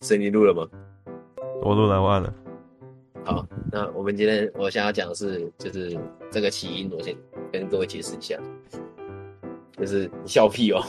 [0.00, 0.66] 所以你录了吗？
[1.62, 2.32] 我录了，完了。
[3.24, 5.98] 好，那我们今天我想要讲的是，就是
[6.30, 7.16] 这个起因，我先
[7.52, 8.38] 跟各位解释一下，
[9.78, 10.84] 就是你笑屁哦。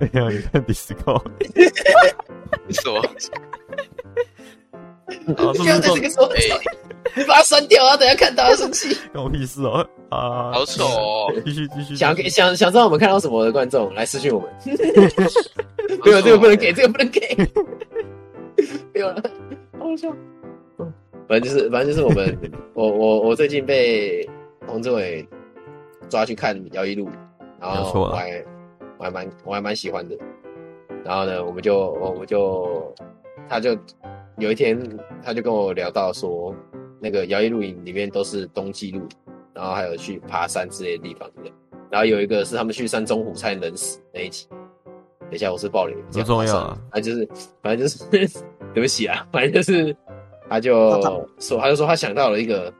[0.00, 1.22] 哎呀，你看 Discord，
[2.66, 3.00] 你说，
[5.34, 6.28] 不要在这个时候，
[7.16, 7.96] 你把它删掉啊！
[7.96, 9.86] 等下看到他生气，关我屁事哦。
[10.10, 11.32] 啊，好丑哦！
[11.44, 14.48] 继续继续，想想想知道我们看到什么的观众来私讯我们。
[16.04, 17.20] 没有，这个不能给，这个不能给。
[19.04, 19.22] 没有了，
[19.78, 20.16] 好笑。
[21.26, 22.38] 反正就是，反正就是我们，
[22.74, 24.28] 我我我最近被
[24.66, 25.26] 洪志伟
[26.08, 27.08] 抓去看摇曳露，
[27.60, 28.44] 然后我还
[28.98, 30.16] 我还蛮我还蛮喜欢的。
[31.04, 32.94] 然后呢，我们就我们就
[33.48, 33.76] 他就
[34.38, 34.78] 有一天
[35.22, 36.54] 他就跟我聊到说，
[37.00, 39.08] 那个摇曳露营里面都是冬季露营，
[39.54, 41.52] 然后还有去爬山之类的地方，对不对？
[41.90, 44.46] 然后有一个是他们去山中湖差点冷死那一集。
[45.20, 46.78] 等一下，我是爆雷，不重要啊。
[46.90, 47.28] 反正就是，
[47.62, 48.40] 反正就是，
[48.74, 49.96] 对不起啊，反正就是，
[50.50, 51.00] 他就
[51.38, 52.72] 说，他就说他想到了一个，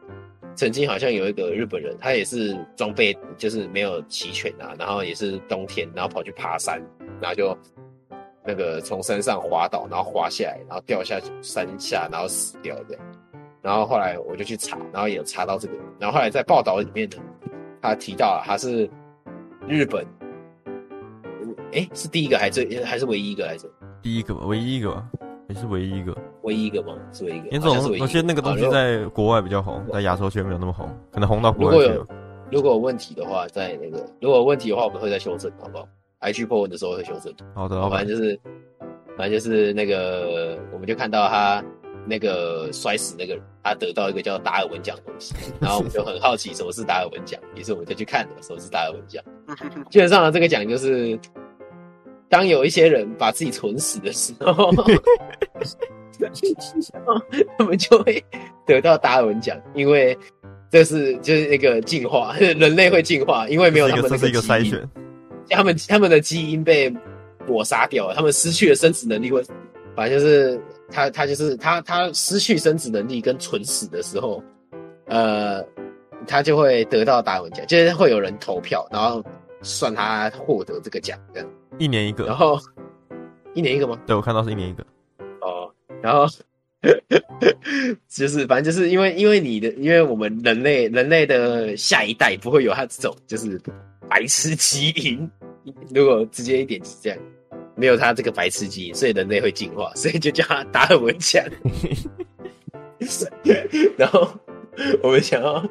[0.56, 6.82] 曾经好像有一个日本人，他也是装备就是没有齐全啊，然后也是冬天，然后跑去爬山，
[7.20, 7.56] 然后就
[8.44, 12.98] 那个从山上滑倒，然后滑下来，然后掉下山下，然后死掉的。
[13.62, 17.16] 然后后来我就去查，然后也有查到这个，然后后来在报道里面呢，
[17.80, 18.90] 他提到了他是
[19.68, 20.04] 日本。
[21.72, 23.68] 哎、欸，是第一个还是还是唯一一个来着？
[24.00, 25.04] 第一个吧，唯一一个吧，
[25.48, 26.16] 也是唯一一个。
[26.42, 26.94] 唯一一个吗？
[27.12, 27.46] 是唯一一个。
[27.48, 31.94] 因为这种，我觉得那个东西在国外比较红，在亚洲圈没有那么红，可能红到国外去了。
[31.94, 32.06] 如果有
[32.50, 35.88] 如果有问题的话，在那个如果有问题的话，我们会再修正，好不好
[36.20, 37.32] ？IG po 文的时候会修正。
[37.54, 38.38] 好的，反正就是
[39.16, 41.64] 反正就是那个，我们就看到他
[42.06, 49.22] 那个摔死那个人，他得到一个叫达尔文奖的东西， 然后我们就很好奇什么是达尔文奖，于是我们就去看了什么是达尔文奖。
[49.90, 51.18] 基本上呢，这个奖就是。
[52.34, 54.72] 当有一些人把自己存死的时候，
[57.56, 58.24] 他们就会
[58.66, 60.18] 得到达尔文奖，因为
[60.68, 64.90] 这是就是那个进化，人类会进化，因为没有他们的基因，这是一个筛选，
[65.48, 66.92] 他们他们的基因被
[67.46, 69.40] 抹杀掉了，他们失去了生殖能力，会
[69.94, 70.60] 反正就是
[70.90, 74.42] 他他就是他他失去生殖能力跟存死的时候，
[75.06, 75.64] 呃，
[76.26, 79.24] 他就会得到达尔文奖，就是会有人投票，然后
[79.62, 81.48] 算他获得这个奖这样。
[81.78, 82.58] 一年一个，然后
[83.54, 83.98] 一年一个吗？
[84.06, 84.84] 对，我看到是一年一个。
[85.40, 85.70] 哦，
[86.02, 86.26] 然后
[88.08, 93.60] 就是反正就是因为因为你的，因为我们人类人类的下一代不会有他这种就是
[94.08, 95.30] 白痴基因，
[95.94, 97.18] 如果直接一点是这样，
[97.74, 101.44] 没有他这个白痴基因，所以人类会进化，所以就叫他达尔文奖。
[103.96, 104.28] 然后
[105.02, 105.62] 我们想要，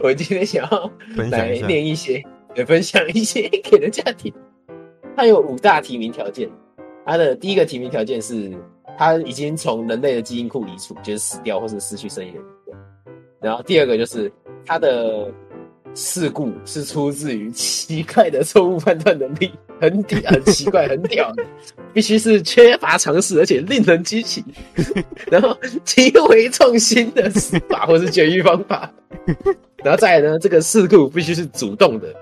[0.00, 0.92] 我今天想要
[1.30, 2.22] 来念一些，
[2.56, 4.32] 来分享一些给人家听。
[5.16, 6.48] 它有五大提名条件，
[7.04, 8.50] 它的第一个提名条件是，
[8.96, 12.40] 它已经从人类的基因库移除，就是死掉或是失去生命的。
[13.40, 14.32] 然后第二个就是
[14.64, 15.30] 它的
[15.94, 21.30] 事故是出自于奇怪的错误判断能力，很屌，很奇怪，很屌，
[21.92, 24.42] 必须是缺乏常识而且令人惊奇，
[25.30, 28.90] 然后极为创新的死法或是绝育方法。
[29.84, 32.14] 然后再来呢，这个事故必须是主动的，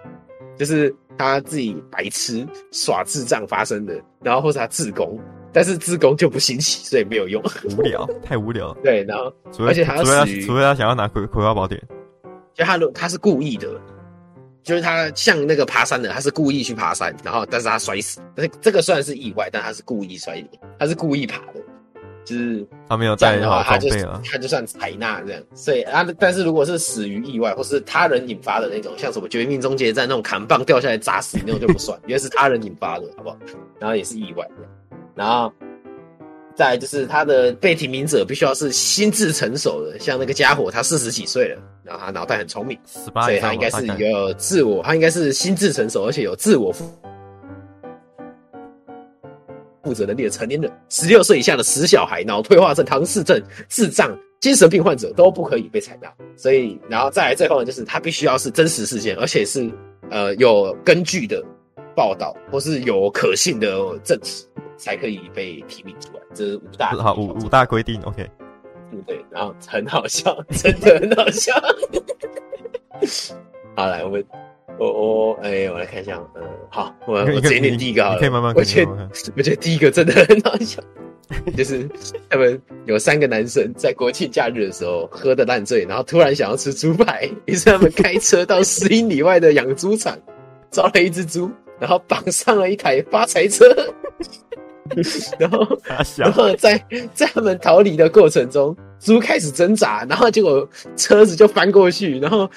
[0.60, 0.94] 就是。
[1.19, 5.21] 他自己白痴耍智障发生的，然后或是他自宫，
[5.53, 7.43] 但是自宫就不新奇，所以没有用，
[7.76, 8.72] 无聊， 太无聊。
[8.82, 11.78] 对，然后而且他除非他除非他想要拿葵葵花宝典，
[12.54, 13.69] 就他他是故意的，
[14.62, 21.59] 就是他像那个爬山的，他是故意去爬山，然后但是他摔死，但是这个虽然是意外，但他是故意摔的，他是故意爬的。
[22.25, 23.88] 就是他没有带的话，他就
[24.25, 33.36] 他就算采纳这样，所以啊，但是如果是死于意外或是他人引发的那种，像什么绝命终结战那种砍棒掉下来砸死那种就不算，因为是他人引发的，好不好？
[33.78, 34.47] 然后也是意外，
[35.14, 35.53] 然后
[36.54, 46.72] 再来就是他的被提名者必须要是心智成熟的，像那个家伙他四十几岁了，然后他脑袋很聪明，所以他应该是有自我，他应该是心智成熟而且有自我
[49.95, 50.01] 负。
[50.01, 53.38] 责能力的成年人，十六岁以下的死小孩、脑退化症、唐氏症、
[53.69, 56.11] 智障、精神病患者都不可以被采纳。
[56.37, 59.70] 所以，然后再来最后呢，就是他必须要是真实事件，而且是
[60.09, 61.44] 呃有根据的
[61.94, 64.47] 报道，或是有可信的证词，
[64.79, 66.23] 才可以被提名出来。
[66.35, 68.00] 这是五大好五五大规定。
[68.03, 68.26] OK，
[68.93, 71.53] 嗯对，然后很好笑，真的很好笑。
[73.76, 74.25] 好，来我们。
[74.81, 78.19] 我我哎、欸，我来看一下，嗯，好，我我直接念第一个好了。
[78.19, 78.55] 可以慢慢。
[78.56, 78.91] 我觉得
[79.37, 80.82] 我觉得第一个真的很好笑，
[81.55, 81.87] 就是
[82.31, 90.19] 他们有三个男生在国庆假日的时候喝得烂醉，然后突然想要吃猪排， 于是他们开车到十英里外的养猪场，
[90.71, 93.67] 抓了一只猪，然后绑上了一台发财车，
[95.38, 95.79] 然后
[96.17, 100.67] 然后在在他们逃离的过程中，猪开始挣扎，然后结果
[100.97, 102.50] 车子就翻过去，然后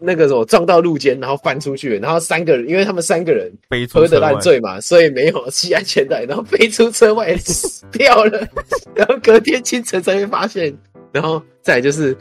[0.00, 3.52] 那个什么撞到路肩，然后翻出去，然后三个人，因为他们三个人
[3.92, 8.48] 喝的烂醉嘛，所以没有系安全带，然后飞出车外 死掉了，
[8.94, 10.76] 然后隔天清晨才会发现，
[11.12, 12.16] 然后再来就是。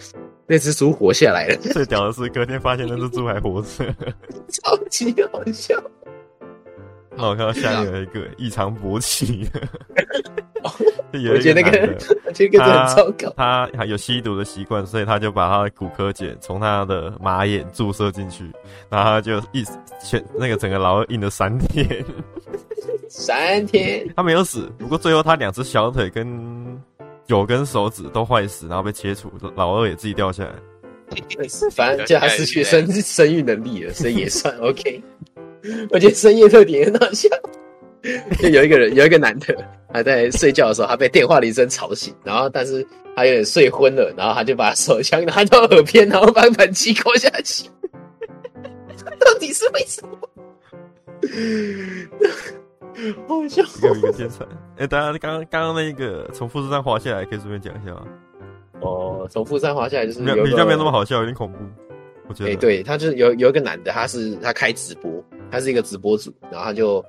[0.51, 1.55] 那只猪活下来了。
[1.57, 3.85] 最屌的是，隔天发现那只猪还活着，
[4.49, 5.79] 超级好笑。
[7.19, 9.61] 那我看到下面有一个异常勃起的，
[11.31, 11.95] 我觉得那个
[12.33, 13.33] 这个很糟糕。
[13.35, 18.43] 他还有吸毒的习惯，所以他就把他的骨科碱从他的马眼注射进去，
[18.89, 19.63] 然后他就一
[20.01, 21.85] 全那个整个老二硬了三天。
[23.09, 26.79] 三天，他没有死，不过最后他两只小腿跟。
[27.27, 30.55] 九根手指都坏死，然后被切除，老二也自己掉下来。
[31.71, 34.99] 反正就他失去生生育能力了，所以也算 OK。
[35.91, 37.27] 我觉得深夜特点很好笑，
[38.39, 39.55] 就有一个人，有一个男的，
[39.93, 42.85] 他在睡觉的时候，他被电话铃声吵醒，然后但是
[43.15, 47.69] 他有点睡昏了，然后他就把手枪拿到耳边，然后把扳机扣下去。
[49.19, 50.17] 到底是为什么？
[53.27, 54.43] 好笑，一个一个天才。
[54.43, 58.05] 哎、欸，大家刚刚刚刚那一个从富士山滑下来，可以顺便讲一下吗？
[58.81, 61.57] 哦，从富士山滑下来就是有比较没有那么好笑，有点恐怖。
[62.27, 65.11] 我觉得，哎、欸，对，他就是有有一个男的，他是他开直播，
[65.51, 67.03] 他是一个直播主，然后他就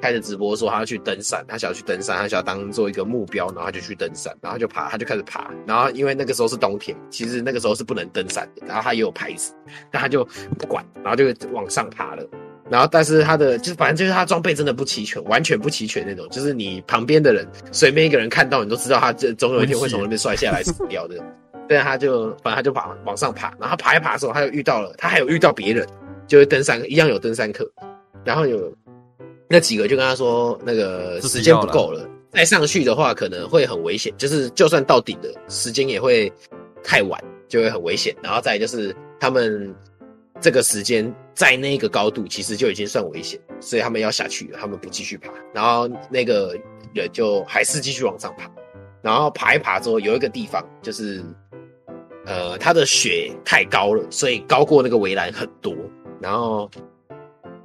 [0.00, 9.52] 开着直播说他要去登山，他想要去登山，他想要当做一个目标，然后他就去登山，然后就爬，他就开始爬，然后因为那个时候是冬天，其实那个时候是不能登山的，然后他也有牌子，
[9.90, 10.24] 但他就
[10.58, 12.24] 不管，然后就往上爬了。
[12.70, 16.26] 然后，但是他的就是反正就是他装备真的不齐全，完全不齐全那种。
[16.30, 21.16] 就是你旁边的人随便一个人看到，你都知道他这总有一天会从那边摔下来死掉的。
[21.68, 25.86] 对，他就反正他就爬往上爬，然后爬一爬的时候，他又遇到了，他还有遇到别人，
[26.32, 27.70] 就是登山一样有登山客，
[28.24, 28.74] 然后有
[29.50, 36.32] 那几个就跟他说，那个时间不够了，再上去的话可能会很危险，就是就算到顶了，时间也会
[36.82, 38.16] 太晚，就会很危险。
[38.22, 39.74] 然后再就是他们。
[40.40, 46.58] 这个时间在那个高度其实就已经算危险，所以他们要下去了，他们不继续爬，然后那个
[46.94, 48.50] 人就还是继续往上爬，
[49.02, 51.22] 然后爬一爬之后，有一个地方就是，
[52.26, 55.72] 呃，他的雪太高了，所以高过那个围栏很多，
[56.22, 56.70] 然后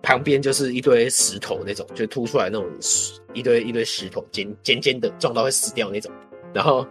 [0.01, 2.67] 旁边就是一堆石头那种，就凸出来那种
[3.33, 6.11] 一堆一堆石头尖尖尖的，撞到会死掉那种，
[6.53, 6.85] 然后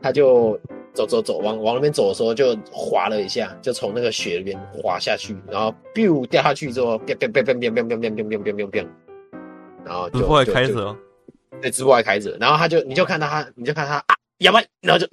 [0.00, 0.58] 他就。
[0.92, 8.88] 走走走，往往那边走的时候就滑了一下，就从那个雪里面滑下去，然后 biu 掉下去之后，变变变变变变变变变变变变变，
[9.84, 10.96] 然后直播还开着，
[11.62, 15.06] 对，直播还开着，然后他就你就看到他，你就看他啊，哑巴，然后就，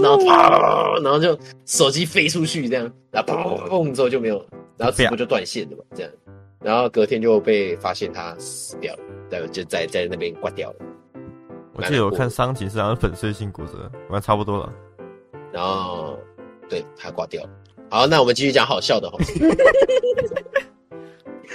[0.00, 4.44] 然后啪，然后就手机飞出去这样，然后砰砰之后就没有，
[4.76, 6.12] 然后直播就断线了嘛，这样，
[6.60, 9.00] 然后隔天就被发现他死掉了，
[9.30, 10.76] 然后就在在那边挂掉了。
[11.74, 14.72] 我记得我看伤情是好像粉碎性骨折，我看差不多了。
[15.52, 16.18] 然后，
[16.68, 17.50] 对，他挂掉了。
[17.88, 19.16] 好，那我们继续讲好笑的哈。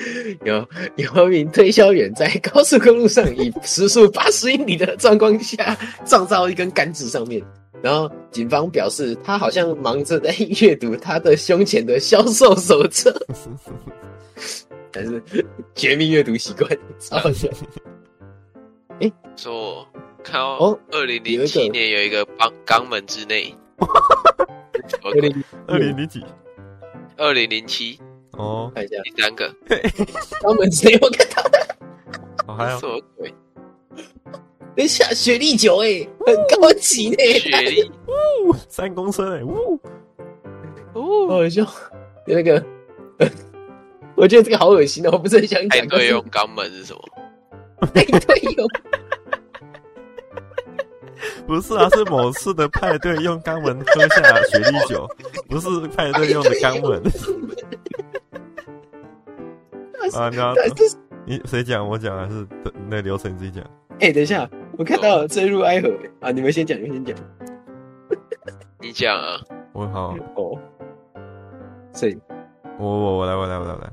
[0.44, 7.42] 有 有一名推销员在高速公路上以时速八十英里的状况下 撞到一根杆子上面，
[7.82, 13.14] 然后警方表示他好像忙着在阅读他的胸前的销售手册，
[14.92, 15.22] 但是
[15.76, 16.70] 绝密阅读习惯，
[17.00, 17.48] 超好笑。
[19.00, 19.88] 哎，说
[20.24, 23.54] 看哦，二零零七年有一个肛肛门之内。
[25.04, 26.24] 二零二零零几？
[27.18, 28.00] 二零零七
[28.38, 29.54] 哦，看一下第三个。
[30.42, 31.76] 肛门谁我看到的？
[32.48, 33.34] 哦，还有什么鬼？
[34.76, 37.18] 等一下，雪莉酒哎，很高级呢。
[37.40, 37.92] 雪莉，
[38.68, 39.80] 三公升哎，呜，
[40.94, 41.66] 哦，好笑。
[42.26, 42.64] 那个，
[44.16, 45.82] 我觉得这个好恶心哦，我不是很想讲。
[45.82, 47.02] 派对用肛门是什么？
[47.94, 48.68] 派对用。
[51.46, 55.08] 不是啊，是某次的派对用肛门喝下雪莉酒，
[55.48, 57.02] 不是派对用的肛门。
[60.12, 60.54] 啊，你要
[61.26, 61.88] 你谁讲？
[61.88, 62.46] 我讲还是
[62.90, 63.64] 那流程你自己讲？
[64.00, 66.32] 哎、欸，等一下，我看到了坠入爱河啊！
[66.32, 67.18] 你们先讲，你们先讲。
[68.82, 69.40] 你讲啊！
[69.72, 70.60] 我好哦。
[71.94, 72.18] 谁？
[72.80, 73.92] 我我我来我来我来我来。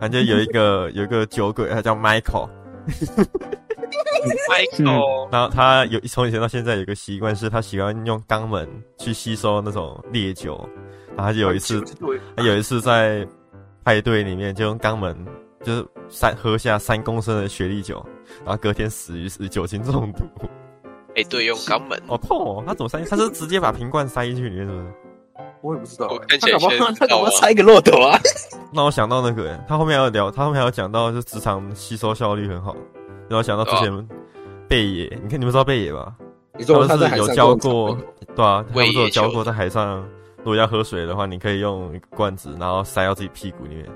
[0.00, 2.48] 反正有一个有一个酒鬼，他叫 Michael。
[4.48, 10.68] Michael， 然后他有从以前到现在有个习惯，是他喜欢用肛门去吸收那种烈酒。
[11.16, 11.82] 然后他就有一次，
[12.36, 13.26] 他有一次在
[13.82, 15.16] 派对里面就用肛门，
[15.68, 18.02] 就是三喝下三公升的雪莉酒，
[18.44, 20.24] 然后隔天死于是酒精中毒。
[21.14, 22.64] 哎，对，用肛门，哦痛哦！
[22.66, 23.04] 他怎么塞？
[23.04, 24.94] 他是直接把瓶罐塞进去里面，是不是？
[25.60, 26.08] 我也不知道。
[26.08, 28.18] 我看起来他搞不好他搞不好塞一个漏斗啊？
[28.72, 32.74] 那我想到那个，他后面还有聊，他后面还有讲到，就职场吸收效率很好。
[33.28, 34.08] 然后想到之前，
[34.68, 36.14] 贝爷，你看你们知道贝爷吧？
[36.56, 37.96] 你说他是有教过，
[38.34, 40.02] 对啊，他不是有教过在海上，
[40.38, 43.86] 如果要喝水的话，你可以用一个罐子，然后塞到自己屁股里面，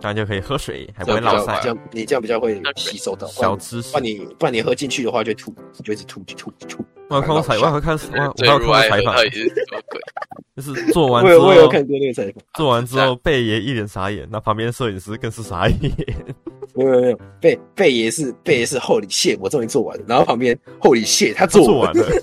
[0.00, 1.60] 这样就可以喝水，还不会落塞。
[1.62, 3.26] 这样你这样比较会吸收到。
[3.28, 5.54] 小知识，不然你不然你喝进去的话就吐，
[5.84, 6.84] 就一直吐，吐，吐。
[7.08, 9.16] 我有看过采访，我有看我我有看过采访，
[10.56, 15.76] 就是做完之后，我有看过那个采访，做完之后贝爷一脸傻眼，那旁边摄影师更是傻眼。
[16.74, 20.04] 没有没有，贝贝爷是贝爷是 Holy shit，我终于做完了。
[20.06, 22.06] 然后旁边 Holy shit，他做完了。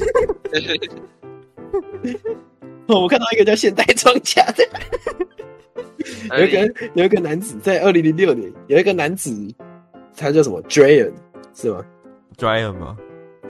[2.87, 4.65] 哦，我看到一个叫现代装甲的，
[6.37, 9.31] 有一个有一个男子在二零零六年，有一个男子，
[10.15, 11.11] 他叫什么 Drayon
[11.53, 11.83] 是吗
[12.37, 12.97] ？Drayon 吗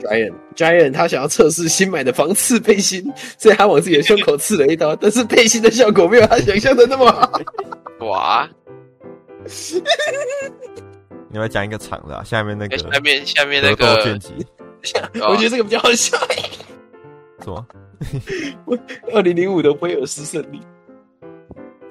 [0.00, 3.04] ？Drayon Dragon，他想要测试新买的防刺背心，
[3.36, 7.40] 所以他往自己的胸口刺了一刀，但是背心的效果没有他想象的那么好。
[8.06, 8.48] 哇！
[11.30, 13.96] 你要讲一个长的，下面那个，下面下面那个，
[15.28, 16.16] 我觉得这个比较好笑。
[17.40, 17.66] 什么？
[19.12, 20.60] 二零零五的威尔斯胜利，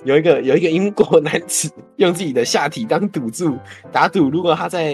[0.07, 3.57] 有一个有一个英国男子用自己的下体当赌注，
[3.91, 4.93] 打赌如果他在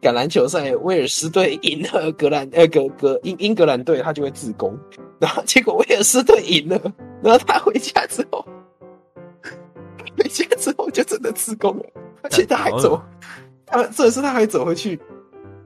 [0.00, 4.74] 橄榄球赛威尔斯队赢了格兰呃格格英英格兰队，他就会自宫。
[5.18, 6.80] 然后结果威尔斯队赢了，
[7.22, 8.42] 然后他回家之后，
[10.16, 11.84] 回家之后就真的自宫了，
[12.22, 12.98] 而且他还走。
[13.66, 14.98] 他这次他还走回去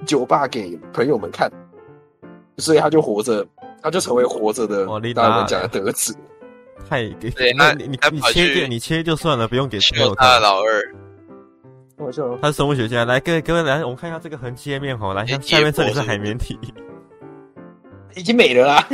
[0.05, 1.49] 酒吧给朋友们看，
[2.57, 3.47] 所以他就活着，
[3.81, 6.13] 他就成为活着的大人们讲的得子。
[6.89, 10.29] 太给那你你你切掉你切就算了，不用给朋友看。
[10.29, 10.95] 他老二，
[11.97, 12.37] 我就。
[12.39, 16.59] 他是生物学家，来各位各位来，我们看一下这个横切面好，来，像下面这里是海绵体，
[18.17, 18.87] 已经没了啦。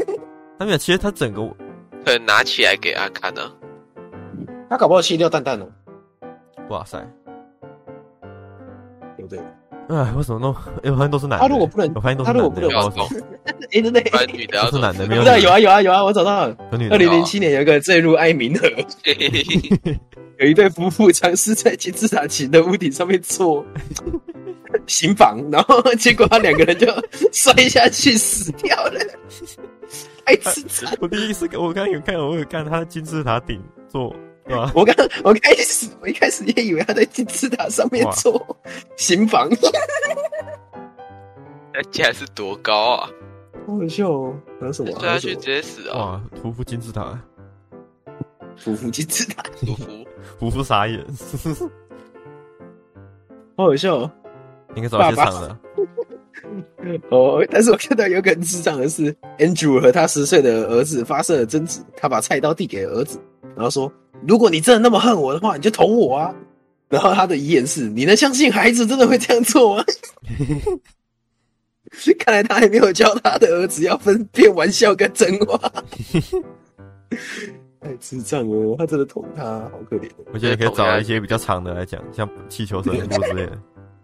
[0.58, 1.42] 他没有其实，他整个
[2.04, 3.52] 可能拿起来给他看呢。
[4.70, 5.66] 他搞不好切掉蛋蛋呢。
[6.68, 6.98] 哇塞！
[9.16, 9.38] 对不对，
[9.88, 10.52] 哎，为什么都？
[10.82, 11.46] 哎，我发现都是男的。
[11.46, 12.50] 他如果不能，我发现都是男的。
[12.50, 13.06] 不要走。
[13.44, 15.22] 哎，对对，女的要是男的，没有。
[15.22, 16.56] 有啊有啊有啊，我找到了。
[16.90, 18.68] 二零零七年有一个坠入爱民河，
[20.38, 23.64] 有一对夫妇尝试在金字塔形的屋顶上面做
[24.86, 26.86] 刑 房，然后结果他两个人就
[27.32, 29.00] 摔下去死掉了。
[30.24, 30.96] 爱吃惨！
[31.00, 34.14] 我第一次，我刚有看，我有看他金字塔顶做。
[34.74, 34.94] 我刚
[35.24, 38.44] 我开始我一开始也以为他在金字塔上面做
[38.96, 39.48] 行房，
[41.72, 43.08] 那竟然是多高啊！
[43.66, 44.90] 好好笑哦，还有什么？
[44.98, 45.96] 摔下去直接死啊！
[45.96, 47.16] 哇，屠夫金字塔，
[48.62, 49.84] 屠夫金字塔，屠夫
[50.40, 51.06] 屠夫傻眼，
[53.56, 54.10] 好好笑哦！
[54.74, 55.56] 应该找些长的
[57.10, 63.20] 哦，但是我看到有个很智障的是，Andrew 和他十岁的儿子发生了争执，他把菜刀递给了儿子，
[63.54, 63.90] 然后说。
[64.26, 66.34] 如果你真的那么恨我的话，你就捅我啊！
[66.88, 69.84] 然后他的遗言是：你能相信孩子真的会这样做吗？
[72.18, 75.58] 看来他还没有教他的儿子要分辨玩笑跟真话。
[77.80, 80.08] 太智障了，他真的捅他，好可怜。
[80.32, 83.58] 我觉得可以找一些比较长的来讲，像气球神父之类的。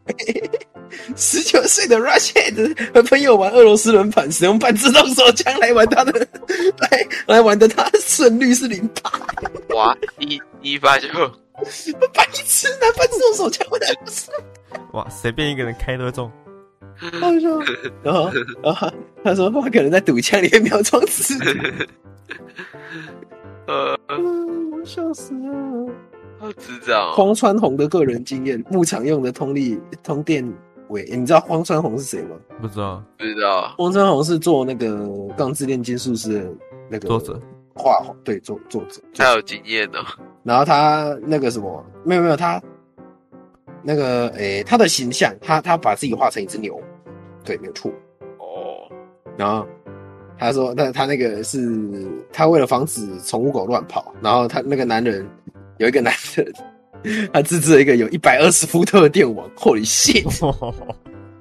[1.16, 6.12] 十九岁的 Rushhead 和朋友玩俄罗斯轮盘，使用半自动手枪来玩他的，
[6.78, 9.10] 来来玩的他胜率是零八。
[9.74, 11.08] 哇，一一发就
[12.14, 14.30] 白痴拿半自动手枪玩的不是？
[14.92, 16.30] 哇，随便一个人开都会中。
[17.20, 17.62] 他说，
[18.02, 18.30] 然后
[18.62, 18.90] 然后
[19.22, 21.34] 他说他可能在赌枪里面秒装死。
[23.66, 25.92] 呃，我笑死了。
[26.40, 27.12] 好智障。
[27.12, 30.44] 荒川弘的个人经验，牧场用的通力通电。
[30.88, 32.36] 喂，你知道荒川弘是谁吗？
[32.60, 33.74] 不知道，不知道。
[33.76, 34.86] 荒川弘是做那个
[35.34, 36.50] 《钢之炼金术师》的
[36.90, 37.40] 那个作者，
[37.74, 39.98] 画对作作者，他有经验的。
[40.42, 42.60] 然后他那个什么，没有没有他
[43.82, 46.80] 那个诶、欸，他的形象，他他把自己画成一只牛，
[47.44, 47.90] 对，没有错。
[48.38, 48.90] 哦。
[49.36, 49.66] 然后
[50.38, 55.28] 他说，他他那个是他为了防止宠物狗乱跑，然后他那个男人
[55.76, 56.50] 有一个男人。
[57.32, 60.24] 他自制了一个有一百二十伏特的电网，Holy shit！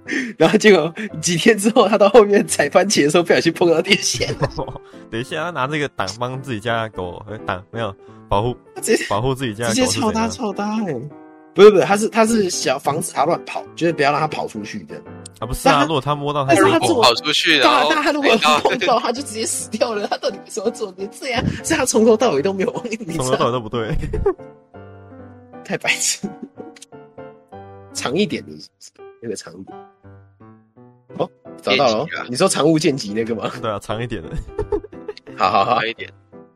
[0.37, 4.33] 然后结果几天之后，他到后面踩番茄的时候，不小心碰到电线。
[5.11, 7.93] 等一下，他拿这个挡帮自己家的狗挡，没有
[8.29, 8.55] 保护，
[9.09, 9.75] 保护自己家的狗。
[9.75, 10.95] 直接超大超大哎！
[11.53, 14.95] 不是不是，他是他是想防止他乱跑，就是不要让他跑出去的。
[15.39, 20.07] 啊不是啊，如果他摸到他，他跑出去，然后他如果碰到，他就直接死掉了。
[20.07, 21.43] 他到底为什么做成这样？
[21.65, 23.93] 是他从头到尾都没有往里面，从头到尾都不对。
[25.67, 26.25] 太白痴，
[27.93, 28.53] 长一点的，
[29.21, 29.77] 那个长一点。
[31.17, 31.29] 哦，
[31.61, 33.51] 找到了，你说长物见级那个吗？
[33.61, 34.29] 对啊，长一点的。
[35.35, 36.09] 好好好，长一点。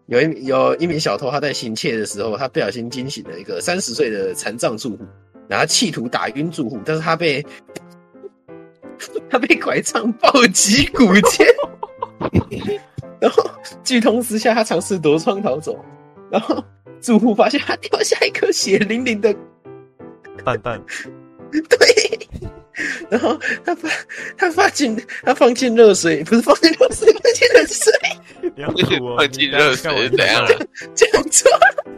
[0.05, 5.03] 有一有一名小偷，他在行窃的时候，他不小心惊醒了一个三十岁的残障住户，
[5.49, 7.45] 然后企图打晕住户，但是他被
[9.29, 11.45] 他被拐杖暴击骨尖，
[13.19, 13.43] 然后
[13.83, 15.83] 据通知下，他尝试夺窗逃走，
[16.31, 16.63] 然后
[17.01, 19.33] 住户发现他掉下一颗血淋淋的
[20.45, 20.81] 蛋蛋，
[21.51, 22.29] 对，
[23.09, 23.89] 然后他把
[24.37, 27.93] 他放进他放进热水，不是放进热水，放进热水，
[29.17, 30.45] 放进热水是怎样？
[30.95, 31.51] 这样做，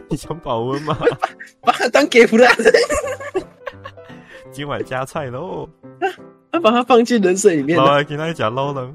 [0.08, 0.98] 你想保温吗？
[1.62, 2.50] 把它当给夫人，
[4.50, 5.68] 今晚加菜喽。
[6.52, 8.88] 他把它放进冷水里面，然后给他讲捞了，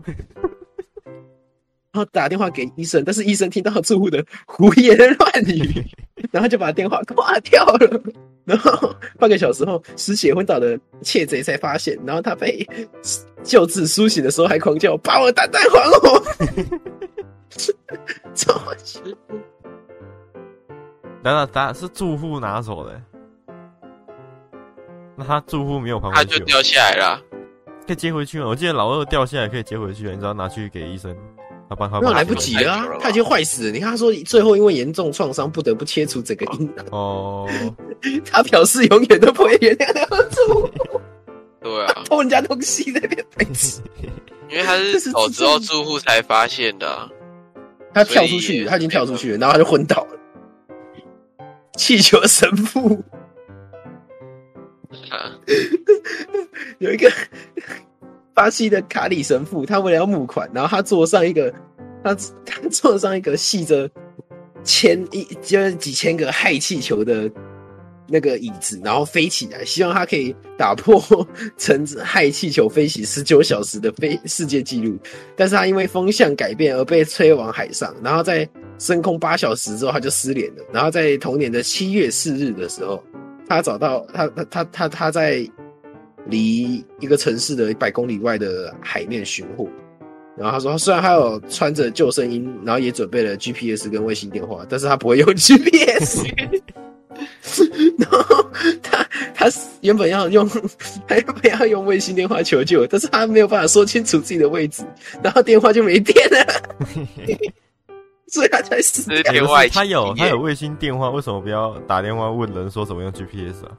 [1.92, 5.84] 然后打电话给医生，但是医生听到住户的胡言乱语，
[6.32, 8.02] 然后就把电话挂掉了。
[8.46, 12.68] 然后半个小时后，失血昏倒的窃贼才发现，然后他被
[13.44, 15.80] 救治苏醒的时候还狂叫：“把我蛋蛋还
[16.10, 16.24] 我！”
[18.34, 19.00] 怎么去？
[21.22, 23.02] 等等，他是住户拿走的，
[25.16, 27.22] 那他住户没有还，他就掉下来了。
[27.86, 28.48] 可以接回去吗？
[28.48, 31.16] 我记得老二掉下来可以接回去，你知道拿去给医生，
[31.70, 32.00] 他帮他。
[32.00, 33.72] 那来不及了啊，他已经坏死了。
[33.72, 36.86] 你看他说最后因为严重创伤不得不切除整个阴囊。
[36.92, 37.48] 哦，
[38.30, 40.70] 他表示永远都不会原谅那个住户。
[41.62, 43.82] 对啊，偷人家东西那边白痴。
[44.50, 47.08] 因为他是走之后住户才发现的，啊，
[47.94, 50.18] 他跳出去，他已经跳出去了，然后他就昏倒了。
[51.78, 53.04] 气球神父。
[56.80, 57.12] 有一个
[58.40, 61.54] 巴西的卡里神父，他为了要募款，然后他坐上一个，
[62.02, 62.16] 他
[62.48, 63.90] 他坐上一个系着
[64.64, 67.30] 千一就是几千个氦气球的
[68.08, 71.04] 那个椅子，然后飞起来，希望他可以打破
[71.58, 74.98] 乘氦气球飞行十九小时的飞世界纪录。
[75.36, 80.64] 但是他因为风向改变而被吹往海上，然后在升空八小时之后他就失联了。
[80.72, 83.04] 然后在同年的七月四日的时候。
[83.50, 85.44] 他找到他他他他他在
[86.30, 89.68] 离一个城市的一百公里外的海面寻获，
[90.38, 96.24] 然后他说，虽然他有穿着救生衣，然后也准备了 GPS 跟卫星电话，但是他不会用 GPS。
[97.98, 98.50] 然后
[98.82, 99.52] 他他
[99.82, 100.48] 原本要用，
[101.08, 104.84] 他原本要用卫星电话求救，但是他没有办法说清楚自己的位置，
[105.22, 106.38] 然后电话就没电了。
[108.28, 109.12] 所以他才死。
[109.24, 109.34] 他
[109.84, 113.72] 有他有卫星电话，为什么不要打电话问人说怎么用 GPS 啊？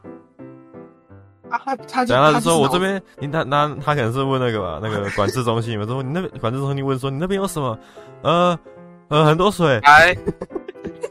[1.50, 7.78] 啊他他然后他就说我这边，你他那他可能是问那个吧，那个管制中心，我说你那边管制中心问说你那边有什么？
[8.22, 8.58] 呃
[9.08, 9.78] 呃很多水。
[9.80, 10.16] 哎，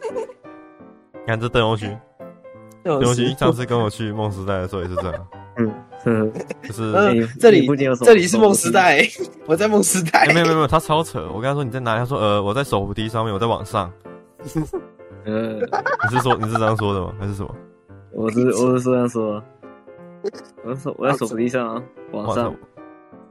[1.28, 1.96] 看这邓荣勋，
[2.84, 5.28] 邓荣勋上次跟我去梦时代的时候也是这样。
[5.58, 5.72] 嗯。
[6.06, 6.32] 嗯，
[6.64, 6.94] 就是
[7.42, 9.06] 这里这里是梦时代，
[9.46, 10.26] 我在梦时代。
[10.28, 11.28] 没有没有没有，他超扯。
[11.34, 12.00] 我跟他说你在哪里？
[12.00, 13.92] 他说呃我在手扶梯上面，我在网上。
[15.26, 15.56] 呃，
[16.10, 17.12] 你是说你是这样说的吗？
[17.20, 17.54] 还是什么？
[18.14, 19.44] 我是我是这样说。
[20.64, 22.54] 我手我在手扶梯上，网上。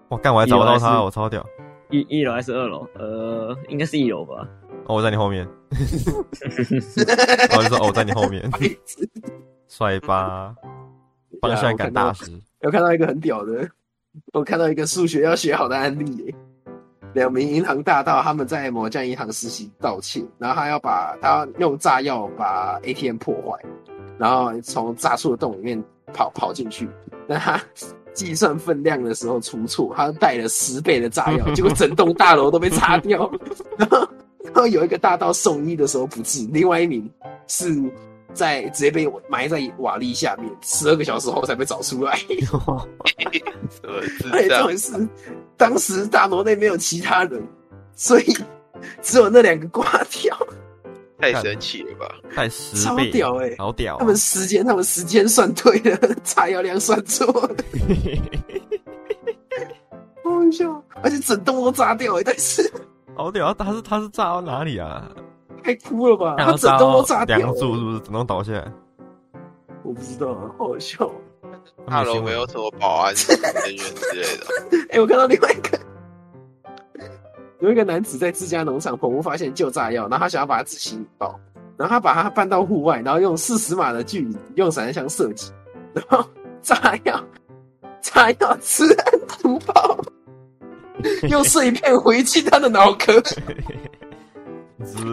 [0.08, 1.44] 我干我还找不到他，我超屌。
[1.90, 2.86] 一一楼还是二楼？
[2.94, 4.48] 呃，应该是一楼吧。
[4.86, 5.46] 哦，我在你后面。
[7.56, 8.50] 我就说哦，我在你后面。
[9.68, 10.54] 帅吧，
[11.40, 12.30] 方向感大师。
[12.60, 13.68] 有看到一个很屌的，
[14.32, 16.34] 我看到一个数学要学好的案例耶。
[17.14, 23.62] 两名银行大盗他们在某家银行实习盗窃，然后他要把他用炸药把 ATM 破坏，
[24.18, 26.88] 然后从炸出的洞里面跑跑进去。
[27.28, 27.60] 但他
[28.12, 33.30] 计算分量的时候出错，他带了十倍的炸药，结果整栋大楼都被炸掉。
[33.76, 34.08] 然后，
[34.44, 37.10] 然后有一个大盗送医的时候不治，另外一名
[37.46, 37.90] 是。
[38.34, 42.12] 在直接被埋在瓦砾下面，十二个小时后才被找出来。
[44.30, 45.08] 而且重点是，
[45.56, 47.42] 当时大楼内没有其他人，
[47.96, 48.36] 所以
[49.02, 50.38] 只有那两个挂掉。
[51.20, 52.14] 太神奇了吧！
[52.34, 53.98] 太十超屌哎、欸，好屌、啊！
[53.98, 57.50] 他们时间，他们时间算对了，炸药量算错了。
[60.22, 62.70] 好笑，而且整栋都炸掉哎、欸，但是
[63.16, 63.52] 好屌！
[63.54, 65.10] 他是他是炸到哪里啊？
[65.64, 66.36] 太酷了吧！
[66.38, 68.72] 他整栋都炸掉，梁柱是不是整栋倒下来？
[69.82, 71.10] 我不知道，好好笑。
[71.86, 74.44] 大楼没有什么保安人员之类的。
[74.90, 75.78] 哎、欸，我看到另外一个，
[77.60, 81.38] 有一个男子在自家农场棚屋发现旧炸药，然后他想要把它自行引爆，
[81.76, 85.50] 然后他把它搬到户外，然后用四十码的距离用散弹枪射击，
[85.92, 86.24] 然后
[86.62, 87.24] 炸药
[88.00, 89.04] 炸药自然
[89.44, 89.98] 引爆，
[91.30, 93.20] 用碎片回击他的脑壳。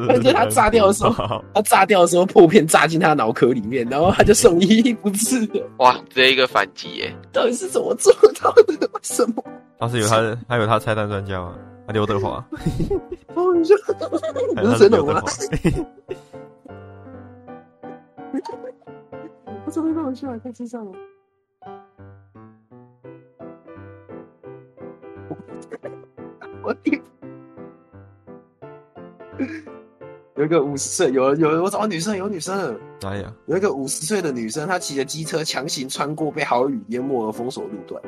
[0.08, 5.68] 而且他炸掉的时候，他炸掉的时候破片炸进他脑壳里面，然后他就送医不治了。
[5.78, 7.16] 哇，这一个反击耶！
[7.34, 8.88] 到底是怎么做到的？
[8.94, 9.44] 为什么？
[9.80, 11.56] 他是有他，的，他有他拆弹专家吗？
[11.86, 12.44] 他刘德华。
[13.36, 13.78] 哦，你说
[14.60, 15.22] 不是真的吗？
[19.66, 20.38] 我怎么会那么笑？
[20.40, 20.92] 太智障了。
[26.64, 27.02] 我天！
[30.36, 32.78] 有一个五十岁，有有我找到女生，有女生。
[33.06, 38.02] 哎呀，有一个五十岁的女生，她骑着机车强行穿过被豪雨淹没而封锁路段，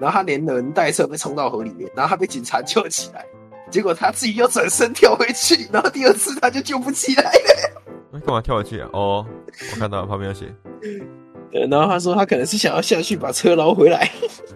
[0.00, 3.24] 然后他连人带车被冲到河里面，然后他被警察救起来，
[3.70, 7.82] 结果他自己又转身跳回去，然后第二次他就救不起来了。
[8.10, 8.88] 那干嘛跳回去啊？
[8.92, 9.24] 哦，
[9.72, 10.52] 我看到旁边有写。
[11.68, 14.10] 然后他说他可能是想要下去把车捞回来。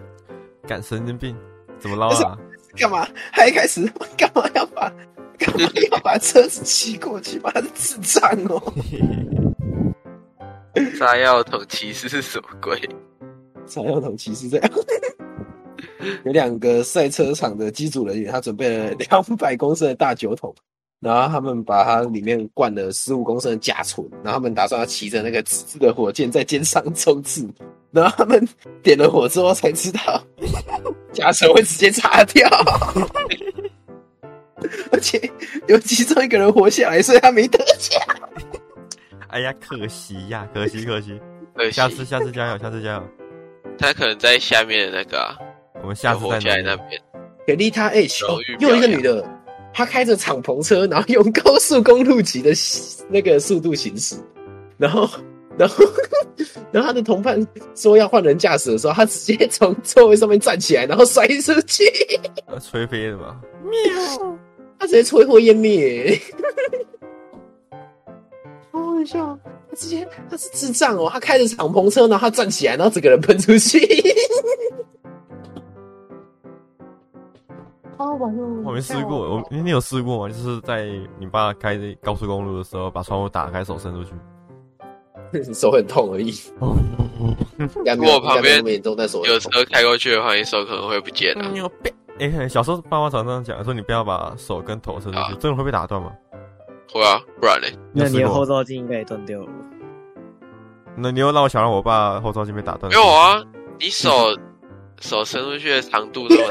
[0.67, 1.35] 干神经病，
[1.77, 2.37] 怎么捞啊？
[2.75, 3.07] 干嘛？
[3.31, 3.85] 他一开始
[4.17, 4.91] 干嘛要把？
[5.37, 7.37] 干嘛要把车子骑过去？
[7.39, 8.73] 把他是智障哦！
[10.97, 12.77] 炸药桶骑士是什么鬼？
[13.65, 14.71] 炸药桶骑士这样。
[16.23, 20.53] 有两个赛车场的机组人员，他准备了两百公升的大酒桶，
[20.99, 27.47] 然后他们把它里面灌了十五公升的甲醇，然后他们打算要骑着那个自制的火箭在肩上冲刺，
[27.91, 28.47] 然后他们
[28.81, 30.23] 点了火之后才知道，
[31.11, 32.47] 甲醇会直接炸掉。
[34.91, 35.29] 而且
[35.67, 38.01] 有其中一个人活下来，所以他没得奖。
[39.29, 41.19] 哎呀，可惜呀，可惜可惜。
[41.71, 43.03] 下次下次加油，下次加油。
[43.77, 45.37] 他可能在下面的那个、啊，
[45.85, 46.99] 我们下次在那边。
[47.45, 48.25] 给丽塔 H，
[48.59, 49.23] 又一个女的，
[49.71, 52.51] 她开着敞篷车，然后用高速公路级的
[53.07, 54.15] 那个速度行驶，
[54.79, 55.07] 然后
[55.55, 55.85] 然后
[56.71, 61.85] 然后她的同伴说要换人驾驶的时候，她直接从座位上面站起来，然后摔出去。
[62.59, 63.39] 吹飞了吧？
[63.63, 64.37] 喵。
[64.79, 66.19] 她直接摧毁湮灭，
[68.71, 69.39] 好搞笑！
[69.69, 71.07] 她直接她是智障哦！
[71.13, 73.79] 她开着敞篷车，然后她站起来，然后整个人喷出去。
[77.97, 78.17] 哦！
[78.65, 80.33] 我没试过，我你有试过吗？
[80.33, 80.85] 就是在
[81.19, 84.13] 你爸开高速公路的时候，把窗户打开，手伸出去，
[85.53, 86.33] 手很痛而已。
[87.97, 91.69] 如果旁边有车开过去的话，你手可能会不见了。
[92.19, 96.11] 哎、欸，小时候爸妈常常讲说，你不要把手跟头伸出去，啊、真的会被打断吗？
[96.91, 97.73] 会啊，不然嘞？
[97.93, 99.47] 那你的后照镜应该也断掉了。
[100.97, 102.89] 那你又让我想让我爸后照镜被打断？
[102.89, 103.43] 没有啊，
[103.79, 104.09] 你手
[105.01, 106.43] 手伸出去的长度这么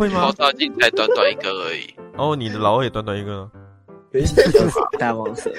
[0.00, 0.26] 会吗？
[0.26, 1.94] 后照镜才短短一个而已。
[2.16, 3.46] 哦，你的老也短短一个。
[4.10, 4.42] 等一下，
[4.98, 5.50] 大王蛇。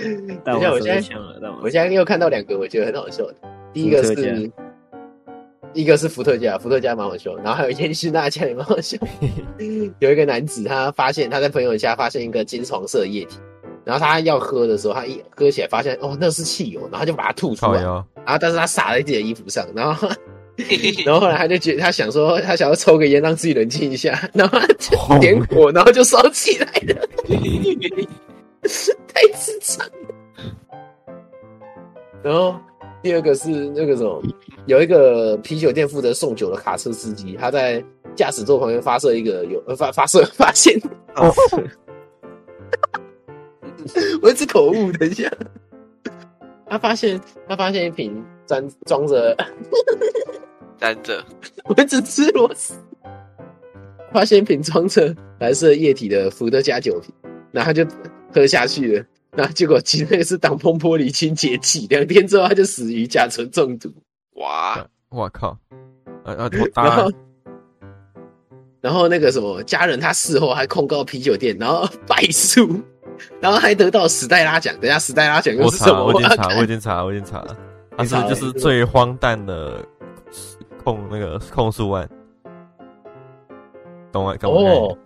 [0.44, 1.16] 等一下，我现在
[1.62, 3.36] 我现在又看到两个，我觉得很好笑的。
[3.72, 4.52] 第一个是。
[5.74, 8.98] 一个是伏特加，伏特加蛮好笑，然后还有烟熏辣酱也蛮好笑。
[10.00, 13.38] 有一个男子，他发现他在朋友家发现一个金黄色的液体，
[13.86, 18.04] 然后他要喝的时候，他一喝起来发现哦，那是汽油，然后他就把它吐出来，然后
[18.38, 20.10] 但是他洒在自己的衣服上，然后
[21.06, 27.08] 然后后来他就觉得他想说他想要抽个烟让自己冷静一下， 然后他就点火，然后就烧起来了，
[29.14, 29.94] 太智障了。
[32.24, 32.56] 然后。
[33.04, 34.22] 第二个是那个什么，
[34.68, 37.84] 有一个啤酒店负责送酒的卡车司机，他在
[38.16, 40.80] 驾驶座旁边发射一个有发发射发现，
[41.16, 41.34] 哦、
[44.22, 45.28] 我一直口误，等一下，
[46.70, 47.20] 他发现
[47.50, 49.36] 他发现一瓶装装着
[50.82, 51.24] 沾着，
[51.66, 52.74] 我一直吃螺丝，
[54.12, 57.14] 发现瓶装着蓝色液体的伏特加酒瓶，
[57.52, 57.86] 然后就
[58.34, 59.06] 喝下去了。
[59.34, 63.90] 然后结果其实是挡风玻璃清洁剂，两天之后他就死于甲醇中毒。
[64.34, 64.86] 哇！
[65.10, 65.58] 我靠！
[66.26, 67.12] 呃呃， 然后
[68.82, 72.82] 然后那个什么家人他事后还控告啤酒店，然后败诉，
[73.40, 74.76] 然后还得到史黛拉奖。
[74.82, 76.06] 等下史黛拉奖又是什么？
[76.06, 77.56] 我已经查，我已经查，我已经查了。
[77.98, 79.86] 他是就是最荒诞的
[80.84, 82.08] 控那个控诉案，
[84.12, 84.36] 懂吗？
[84.38, 84.70] 懂吗？
[84.70, 84.98] 哦，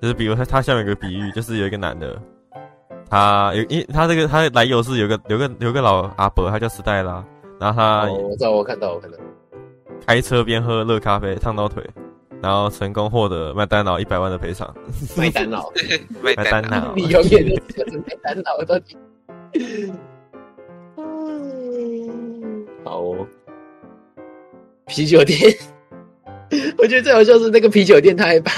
[0.00, 2.16] 就是比如他他下面有个比喻，就是有一个男的。
[3.10, 7.22] 他有，因他这个他的来由是有个有个有个老阿伯，他叫史黛拉，
[7.60, 9.18] 然后他，哦，我知道，我看到，我看到，
[10.06, 11.84] 开车边喝热咖啡烫到腿，
[12.40, 14.74] 然后成功获得麦当劳一百万的赔偿。
[15.14, 15.70] 麦当劳，
[16.24, 17.54] 麦当劳，你永远都
[17.90, 18.82] 是麦当劳的。
[22.84, 23.26] 好哦，
[24.92, 25.38] 啤酒店，
[26.76, 28.52] 我觉得最好笑是那个啤酒店，他还把。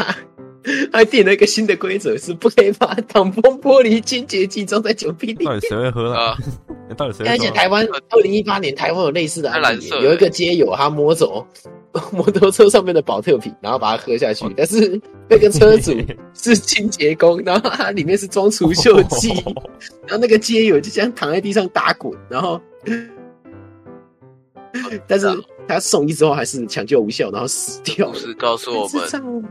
[0.90, 5.44] 还定了一个新的规则，是不可以把挡风玻璃清洁剂装在酒瓶里。
[5.44, 6.34] 到底谁会喝啊？
[6.96, 7.26] 到底谁？
[7.28, 11.46] 而且台湾二零一八年台湾有类似的案例，有一个街友他摸走
[12.10, 14.46] 摩托车上面的保特瓶，然后把它喝下去。
[14.56, 15.94] 但是那个车主
[16.32, 19.34] 是清洁工，然后它里面是装除锈剂，
[20.06, 22.58] 然后那个街友就这样躺在地上打滚，然后，
[25.06, 25.26] 但是
[25.66, 28.14] 他送医之后还是抢救无效，然后死掉了。
[28.14, 29.44] 是告诉我们。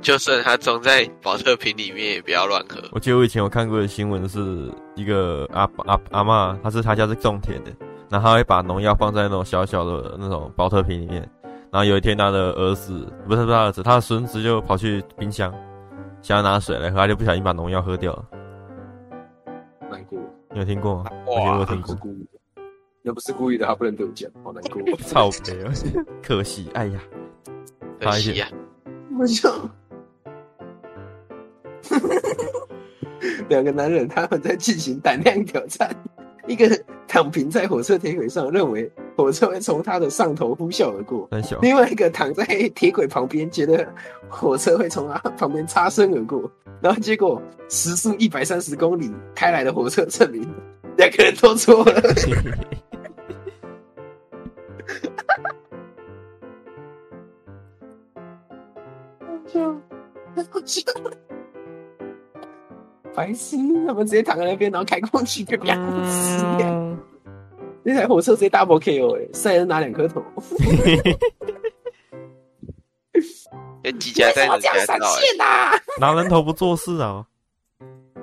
[0.00, 2.82] 就算它装在保特瓶里面，也不要乱喝。
[2.90, 7.70] 我记得我以前有看过的新闻，是一个阿阿阿嬷，他是他家是种田的，
[8.10, 11.20] 然后他会把农药放在那种小小的那种保特瓶里面，
[11.70, 15.54] 然后有一天，他的儿子不是不是他儿子，他的孙子就跑去冰箱
[16.20, 18.24] 想要拿水来喝，他就不小心把农药喝掉了。
[19.88, 20.18] 难过，
[20.50, 21.04] 你有听过吗？
[21.28, 21.96] 哇，我有听过。
[23.02, 24.80] 要不是故意的，他不能得奖，好难过。
[24.98, 25.72] 操悲啊！
[26.22, 27.00] 可惜，哎呀，
[28.00, 28.48] 可惜呀。
[29.18, 29.52] 我想，
[33.48, 35.90] 两个男人他们在进行胆量挑战，
[36.46, 41.28] 一个躺平在火车铁轨上，认为火车会从他的上头呼啸而过；
[41.60, 43.84] 另外一个躺在铁轨旁边，觉得
[44.28, 46.48] 火车会从他旁边擦身而过。
[46.80, 50.48] 然后结果时速一百三十公里开来的火车证明
[50.96, 52.00] 两个人都错了。
[63.14, 63.56] 白痴！
[63.86, 65.76] 他们直接躺在那边，然后开空气，就两
[66.08, 66.96] 死掉。
[67.82, 70.22] 那台火车直接 double KO 哎，赛人拿两颗头。
[73.98, 75.72] 几家在哪家闪现呐？
[76.00, 77.26] 拿人头不做事啊？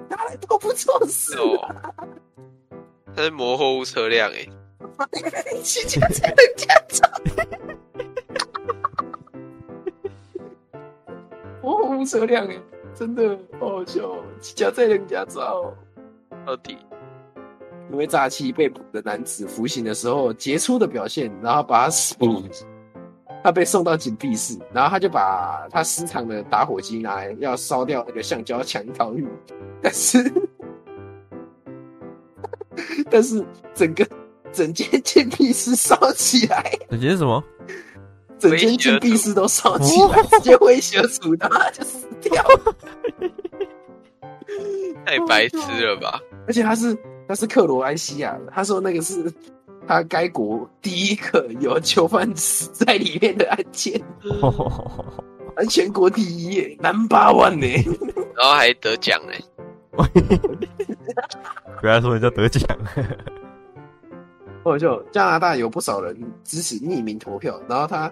[0.10, 1.76] 拿人头不做事哦。
[3.16, 4.48] 他是模货物车辆哎。
[5.62, 7.04] 几家在人家走。
[12.06, 12.56] 车辆哎。
[12.96, 14.02] 真的好好笑，
[14.40, 15.72] 夹在人家照，
[16.46, 16.76] 到底
[17.92, 22.16] 因为诈欺被捕的男子服刑的时候杰出的表现，然后把他死，
[23.44, 29.28] 他被送到禁闭室，然后他就把他私藏的打火机拿来要烧掉那个橡胶墙逃狱，
[29.82, 30.34] 但是
[33.10, 34.06] 但是整个
[34.52, 37.42] 整间禁闭室烧起来，整间什么？
[38.40, 42.76] 整间禁闭室都烧起来， 直接威胁主他就死掉了，
[45.06, 46.20] 太白痴了吧！
[46.48, 46.98] 而且他是
[47.28, 49.32] 他是克罗埃西亚的，他说那个是
[49.88, 54.02] 他该国第一个有囚犯死在里面的案件，
[55.56, 57.68] 啊，全国第一耶，Number One 呢，
[58.36, 59.34] 然后还得奖呢，
[61.82, 62.66] 不要说人家得奖。
[64.62, 68.12] 或者就加拿大有不少人支持匿名投票，然后他。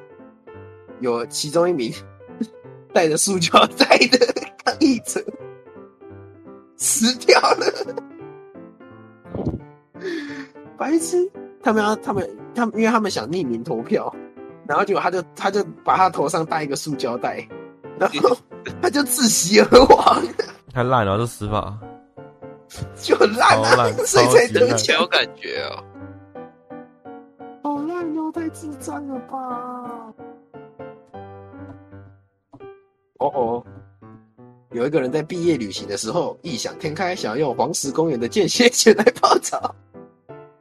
[1.00, 1.94] 有其中一名
[2.94, 4.18] 带着塑胶袋的
[4.64, 5.24] 抗议者
[6.78, 7.66] 死掉了，
[10.78, 11.30] 白痴！
[11.64, 14.14] 他们要他们他们，因为他们想匿名投票，
[14.68, 17.46] 然后结果他就他就把他头上戴一个塑胶袋，
[18.00, 18.38] 然后
[18.82, 20.24] 他就窒息而亡。
[20.72, 21.76] 太烂了，这死法
[23.02, 25.00] 就很烂啊，所以才得奖。
[25.02, 25.84] 有感觉哦，
[27.64, 30.14] 好烂哦，太智障了吧！
[33.20, 33.64] 哦哦，
[34.72, 39.76] 有一个人在毕业旅行的时候异想天开，想要用黄石公园的间歇泉来泡澡。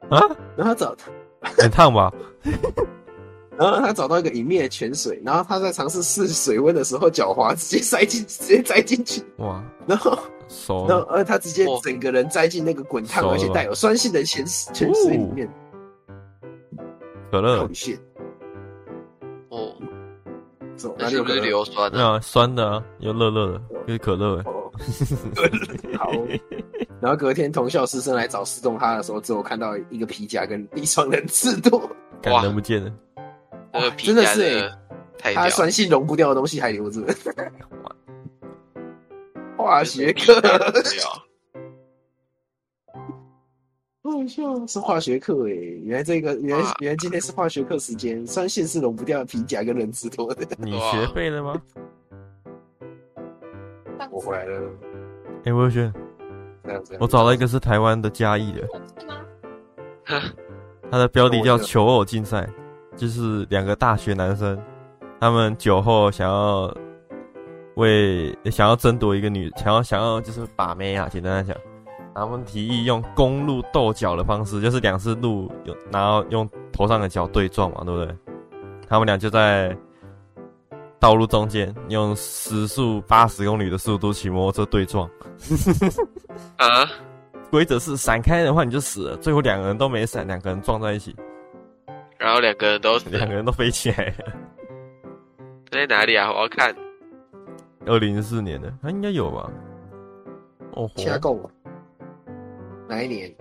[0.08, 0.20] 啊，
[0.56, 1.10] 然后他找他。
[1.42, 2.12] 很烫吧，
[3.56, 9.22] 然后他找到一个隐秘的泉水，然后他在尝试试水温的时候，脚滑，直接塞进，直接栽进去。
[9.38, 15.48] 哇，然后熟，然后而他直接整个人栽进那个滚烫而且带有酸性的泉泉水里面，
[17.30, 17.68] 可乐。
[20.98, 22.04] 那是不是硫酸的？
[22.04, 24.42] 啊，酸的啊，又乐乐的，就是可乐。
[25.98, 26.10] 好。
[27.00, 31.78] 然后隔天同校师生来找失踪他的时候，只有看到一个皮夹跟一双人字拖，
[32.24, 32.90] 哇，人不见了。
[33.74, 34.72] 哇，真的是
[35.22, 37.02] 哎，他酸性溶不掉的东西还留着。
[39.56, 40.40] 化学课。
[44.12, 45.80] 好笑，是化学课诶、欸！
[45.84, 50.46] 原来这个，原来原来今天是化学课时间，酸性是溶不掉的皮夹跟人字拖的。
[50.58, 51.60] 你学会了吗？
[54.10, 54.60] 我回来了。
[55.38, 55.92] 哎、欸，我有学。
[56.98, 58.68] 我找到一个是台湾的嘉义的。
[60.90, 62.48] 他的标题叫“求偶竞赛”，
[62.96, 64.60] 就是两个大学男生，
[65.20, 66.74] 他们酒后想要
[67.74, 71.56] 为想要争夺一个女，想要想要就是把妹啊，简单来讲。
[72.16, 78.16] 他们提议用公路斗角的方式，就是两只鹿用，然后用头上的角对撞嘛，对不对？
[78.88, 79.76] 他们俩就在
[80.98, 85.08] 道路中间用时速八十公里的速度骑摩托车对撞。
[86.56, 86.88] 啊？
[87.50, 91.14] 规则是闪开的话你就死了，最后两个人都没闪，两个人撞在一起，
[92.18, 94.32] 然后两个人都两个人都飞起来了。
[95.70, 96.32] 在哪里啊？
[96.32, 96.74] 我要看。
[97.84, 99.50] 二零一四年的，他应该有吧？
[100.72, 101.48] 哦，加购。
[102.88, 103.34] 哪一年？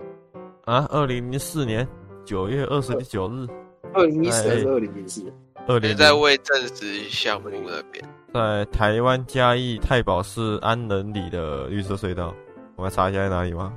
[0.64, 1.86] 啊，二零零四年
[2.24, 3.46] 九月二十九日。
[3.94, 5.32] 二零一四还是二零零四？
[5.68, 12.34] 二零在未证实项目那边，在台湾嘉义太保市安仁里的绿色隧道。
[12.76, 13.72] 我们查一下在哪里吗？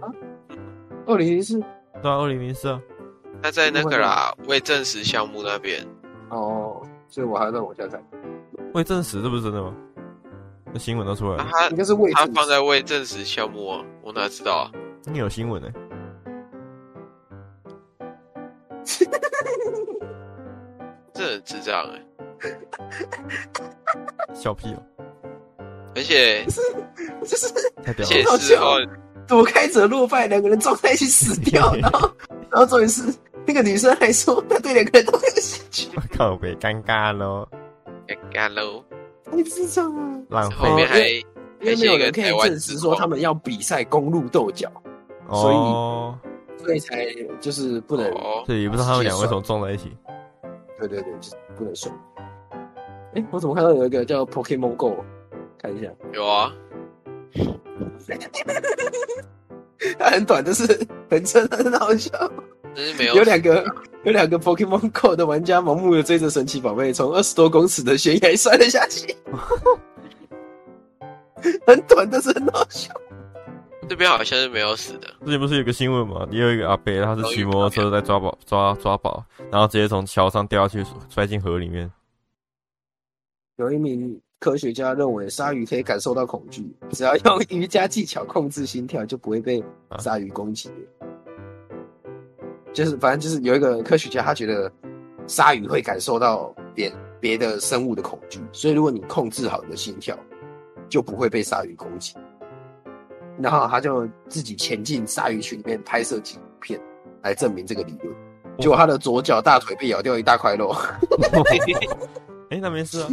[0.00, 0.08] 啊，
[1.06, 1.60] 二零零四？
[2.02, 2.80] 对啊，二零零四啊。
[3.42, 5.86] 他在那个啦，未证实项目那边。
[6.30, 8.02] 哦，所以我还要再往下看。
[8.74, 9.74] 未证实这不是真的吗？
[10.72, 14.70] 那新闻都出来了，他应该是未他放在未证实项目啊，我哪知道啊？
[15.04, 15.74] 你有新闻呢、欸？
[21.12, 22.02] 这很智障哎、
[22.40, 22.58] 欸！
[24.34, 24.82] 笑屁哦！
[25.94, 26.60] 而且是
[27.22, 27.46] 就是
[27.84, 28.78] 太屌了，好笑。
[29.28, 32.10] 躲开者落败，两个人撞在一起死掉，然后
[32.50, 33.02] 然后重点是
[33.46, 35.88] 那个女生还说她对两个人都没有兴趣。
[35.96, 37.46] 我靠，别尴尬喽，
[38.08, 38.82] 尴尬喽，
[39.32, 40.22] 太智障了。
[40.30, 41.24] 然后后面还因
[41.62, 44.70] 为没有人可以证实说他们要比赛公路斗角，
[45.32, 45.56] 所以
[46.64, 47.06] 所以才
[47.40, 48.12] 就是不能。
[48.46, 49.96] 对，也不知道他们两个为什么撞在一起。
[50.78, 51.90] 对对对，就是不能说。
[53.14, 54.96] 哎，我怎么看到有一个叫 Pokemon Go？
[55.58, 56.52] 看一下，有啊。
[59.98, 62.10] 它很短，但是 很真，很好笑。
[62.76, 63.64] 是没有有两个
[64.04, 69.14] 有两个 Pokemon Go 的玩家盲目的追着神奇宝贝，从二十多公尺的悬崖摔了下去。
[71.66, 72.92] 很短，但是很好笑。
[73.88, 75.08] 这边好像是没有死的。
[75.24, 76.26] 之前不是有个新闻吗？
[76.30, 81.90] 也有一个阿伯，他是骑摩托车在抓宝抓抓宝，然后直接从桥上掉下去，摔进河里面。
[83.56, 84.20] 有一名。
[84.42, 89.62] 科学家认为鲨鱼可以感受到恐惧，只要用 瑜伽技巧控制心跳，就不会被
[90.00, 90.68] 鲨鱼攻击。
[92.72, 94.70] 就是反正就是有一个科学家，他觉得
[95.26, 100.18] 鲨鱼会感受到别别的生物的恐惧，所以如果你控制好你的心跳，
[100.88, 102.14] 就不会被鲨鱼攻击。
[103.38, 106.80] 然后他就自己潜进鲨鱼群里面拍摄纪录片，
[107.22, 108.14] 来证明这个理论。
[108.58, 110.74] 结果他的左脚大腿被咬掉一大块肉。
[112.50, 113.08] 哎，那没事啊。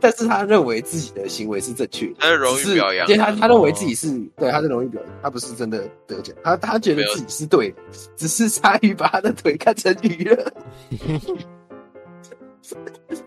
[0.00, 7.76] 但是他认为自己的行为是正确的，他是荣誉表扬，因为他他认为自己是、哦、对，他是荣誉表扬，他不是真的得奖，他他觉得自己是对的，
[8.16, 10.52] 只是鲨鱼把他的腿看成鱼了。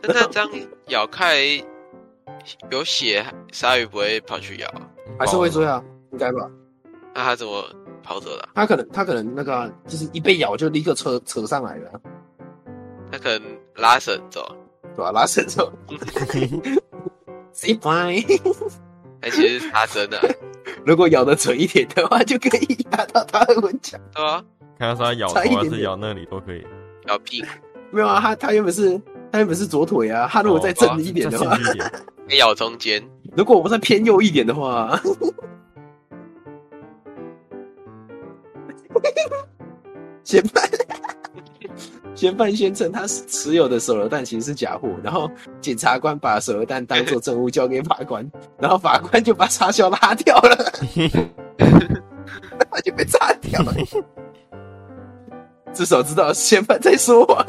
[0.01, 0.49] 那他这样
[0.87, 1.43] 咬开
[2.71, 4.71] 有血，鲨鱼不会跑去咬，
[5.17, 5.83] 还是会追啊？
[6.11, 6.49] 应该吧？
[7.15, 7.63] 那他怎么
[8.03, 8.49] 跑走的？
[8.53, 11.99] 他可能他可能那个、啊、就是一被咬就立刻扯扯上来了，
[13.11, 13.41] 他可能
[13.75, 14.55] 拉绳走。
[14.97, 15.12] 对吧？
[15.12, 15.71] 拉伸走
[17.53, 18.25] ，say bye。
[19.21, 20.19] 还 其实是他真的，
[20.86, 23.99] 如果咬得准一点的话，就可以压到他的门墙。
[24.13, 24.43] 对啊，
[24.79, 26.65] 看他是他咬头还是咬那里都可以。
[27.07, 27.47] 咬屁股？
[27.91, 28.99] 没有啊，他他原本是
[29.31, 31.57] 他原本是左腿啊，他如果再正一点的话，
[32.38, 33.03] 咬中间。
[33.36, 34.99] 如果我们再偏右一点的话，
[40.23, 40.63] 先办。
[42.17, 45.30] 嫌犯宣称他持有的手榴弹其实是假货，然后
[45.62, 48.27] 检察官把手榴弹当做证物交给法官，
[48.58, 50.56] 然后法官就把插销拉掉了，
[52.71, 53.71] 他就被炸掉了。
[55.73, 57.45] 至少知道嫌犯在说谎。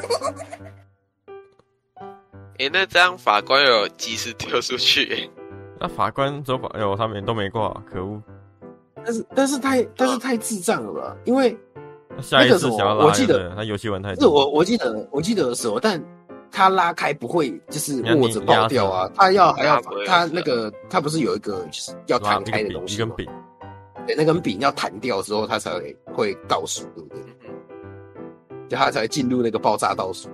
[2.58, 5.30] 哎、欸，那这样法官有及时丢出去？
[5.80, 8.22] 那法官走法，哎呦，他们都没挂，可恶！
[9.02, 11.16] 但是，但是太，但是太智障了吧？
[11.24, 11.56] 因为。
[12.22, 14.22] 下一次想要拉，我记得他游戏玩太多。
[14.22, 16.02] 是我我记得我记得的时候，但
[16.50, 23.14] 他拉开不会就是握着爆掉啊，他要还要他那个他不是有一个就是要弹开的东西吗？
[24.06, 25.70] 对，那根笔要弹掉之后，他才
[26.14, 27.22] 会倒数，对不对？
[28.68, 30.28] 就他才会进入那个爆炸倒数。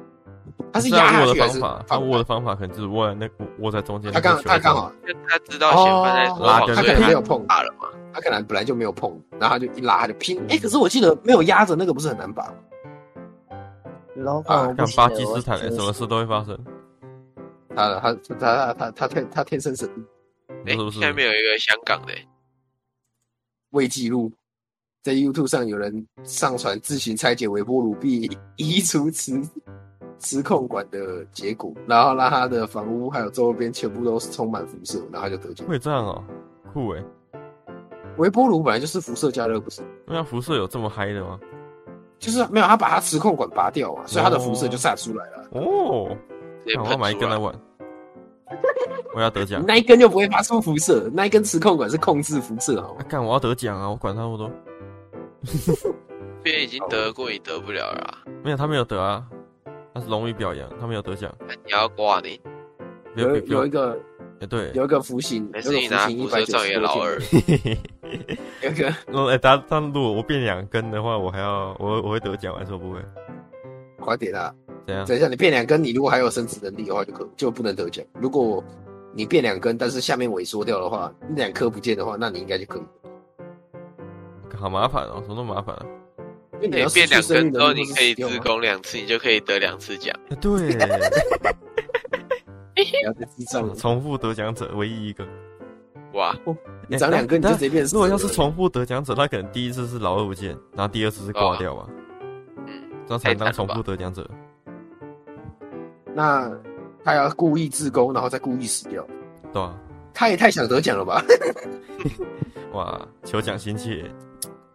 [0.72, 1.60] 他是压下去还是？
[1.86, 3.28] 他握的方法可能就是握在那
[3.60, 4.12] 握在中间。
[4.12, 4.92] 他刚他刚好，
[5.28, 7.88] 他知道嫌犯在拉，他可能没有碰大了嘛。
[8.12, 10.38] 他可能本来就没有碰，然后他就一拉他就拼。
[10.42, 12.54] 哎、欸，可是我记得没有压着那个不是很难拔吗？
[14.14, 16.56] 然后啊，像巴基斯坦，什么事都会发生。
[17.74, 20.04] 他他他他他他天他天生神力。
[20.66, 22.12] 哎、欸，下面有一个香港的
[23.70, 24.30] 未记录，
[25.02, 29.42] 在 YouTube 上有人上传自行拆解微波炉并移除磁
[30.24, 35.66] 磁控管的结果，然后让他的房屋还有周边全部都是充满辐射，然后他就得奖。
[35.68, 36.24] 会这样哦，
[36.72, 37.04] 酷哎。
[38.16, 39.82] 微波炉本来就是辐射加热，不是？
[40.06, 41.38] 那辐射有这么嗨的吗？
[42.18, 45.48] 就是没有，他把他磁控管拔掉啊，所以他的辐射就散出来了。
[45.50, 46.16] 哦，
[46.82, 47.54] 我要买一根来玩，
[49.14, 49.62] 我要得奖。
[49.66, 53.04] 那一根就不会发出辐射，那一根磁控管是控制辐射好吗？
[53.08, 53.90] 干，我要得奖啊！
[53.90, 54.50] 我管他那么多。
[56.42, 58.18] 别人已经得过，也得不了了。
[58.42, 59.26] 没有，他没有得啊，
[60.08, 61.34] 荣誉表扬，他没有得奖。
[61.64, 62.40] 你要挂你？
[63.16, 63.98] 有有一个。
[64.50, 67.16] 对，有一个服刑，有一个服刑一百九十老二。
[68.60, 72.98] 有一个， 哦，哎，他他如果我变两根的话，我还要我我会得奖还是不会？
[73.98, 74.54] 快点啊！
[74.86, 75.06] 怎样？
[75.06, 78.04] 等一下，你变两根，你如果还有生殖能力的话，就可就不能得奖。
[78.12, 78.62] 如果
[79.14, 82.82] 你变两根，但是下面萎缩掉的话，两颗不见的话，那你应该就可以。
[84.58, 85.86] 好麻烦哦，怎么那么麻烦啊？
[86.60, 90.14] 你变两根之后，你可以自攻两次，你就可以得两次奖。
[90.40, 90.72] 对，
[93.04, 95.26] 要再记账，重复得奖者唯一一个。
[96.12, 96.34] 哇，
[96.88, 97.84] 你长两个你就直接变。
[97.86, 101.88] 如果要是重复得奖者，他可能第一次是老二不见，然后第二次是挂掉吧。
[102.66, 104.28] 嗯，这样才当重复得奖者。
[106.14, 106.50] 那
[107.04, 109.06] 他要故意自攻，然后再故意死掉。
[109.52, 109.76] 对啊。
[110.16, 111.20] 他也太想得奖了吧！
[112.72, 114.04] 哇，求奖心切，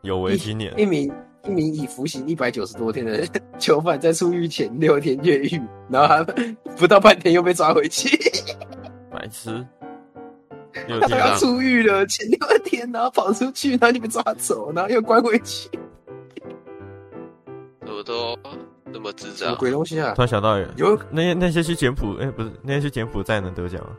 [0.02, 0.78] 有为青年。
[0.78, 1.10] 一名
[1.46, 3.26] 一名已服刑一百九十多天的
[3.58, 6.34] 囚犯，在出狱前六天越狱，然后他
[6.78, 8.10] 不到半天又被抓回去。
[9.12, 9.66] 白痴！
[11.02, 15.70] 他都要出狱了，前六天然后跑出去，然后就被抓走，然后又关回去。
[17.82, 18.38] 怎么都
[18.94, 19.56] 这么智障？
[19.56, 20.14] 鬼东西啊！
[20.16, 23.90] 突然想到有那些那些去柬埔寨，哎，不是那些去柬埔寨能得奖吗？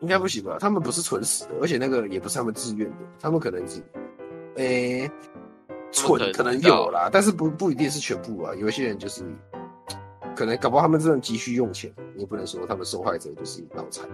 [0.00, 0.56] 应该不行吧？
[0.60, 3.82] 他们不是蠢死的，而且那个也不是他们自愿的，他们可能是，
[4.56, 5.10] 诶、欸，
[5.92, 8.54] 蠢可能有啦，但是不不一定是全部啊。
[8.54, 9.22] 有一些人就是，
[10.34, 14.08] 可能搞不好他们真的急需用钱，你也不能说他们受害者就是脑残。